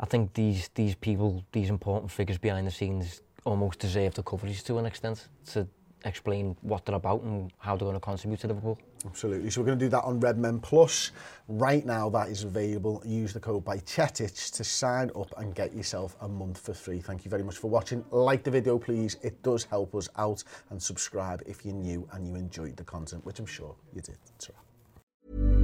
I 0.00 0.06
think 0.06 0.32
these 0.32 0.70
these 0.74 0.94
people, 0.94 1.44
these 1.52 1.70
important 1.70 2.10
figures 2.10 2.38
behind 2.38 2.66
the 2.66 2.70
scenes, 2.70 3.22
almost 3.44 3.78
deserve 3.78 4.14
the 4.14 4.22
coverage 4.22 4.62
to 4.64 4.78
an 4.78 4.86
extent 4.86 5.28
to 5.52 5.66
explain 6.04 6.56
what 6.60 6.84
they're 6.84 6.94
about 6.94 7.22
and 7.22 7.50
how 7.58 7.76
they're 7.76 7.86
going 7.86 7.94
to 7.94 8.00
contribute 8.00 8.40
to 8.40 8.48
Liverpool. 8.48 8.78
Absolutely. 9.06 9.50
So 9.50 9.60
we're 9.60 9.66
going 9.66 9.78
to 9.78 9.84
do 9.84 9.90
that 9.90 10.04
on 10.04 10.20
Redmen 10.20 10.60
Plus. 10.60 11.10
Right 11.48 11.84
now, 11.84 12.08
that 12.10 12.28
is 12.28 12.44
available. 12.44 13.02
Use 13.04 13.32
the 13.32 13.40
code 13.40 13.64
Bajcetic 13.64 14.50
to 14.52 14.64
sign 14.64 15.10
up 15.16 15.32
and 15.38 15.54
get 15.54 15.74
yourself 15.74 16.16
a 16.20 16.28
month 16.28 16.58
for 16.58 16.74
free. 16.74 17.00
Thank 17.00 17.24
you 17.24 17.30
very 17.30 17.42
much 17.42 17.56
for 17.56 17.68
watching. 17.68 18.04
Like 18.10 18.44
the 18.44 18.50
video, 18.50 18.78
please. 18.78 19.16
It 19.22 19.42
does 19.42 19.64
help 19.64 19.94
us 19.94 20.08
out. 20.16 20.42
And 20.70 20.82
subscribe 20.82 21.42
if 21.46 21.64
you're 21.64 21.74
new 21.74 22.08
and 22.12 22.26
you 22.26 22.34
enjoyed 22.34 22.76
the 22.76 22.84
content, 22.84 23.24
which 23.24 23.38
I'm 23.38 23.46
sure 23.46 23.74
you 23.94 24.00
did. 24.00 24.16
Ta-ra. 24.38 25.63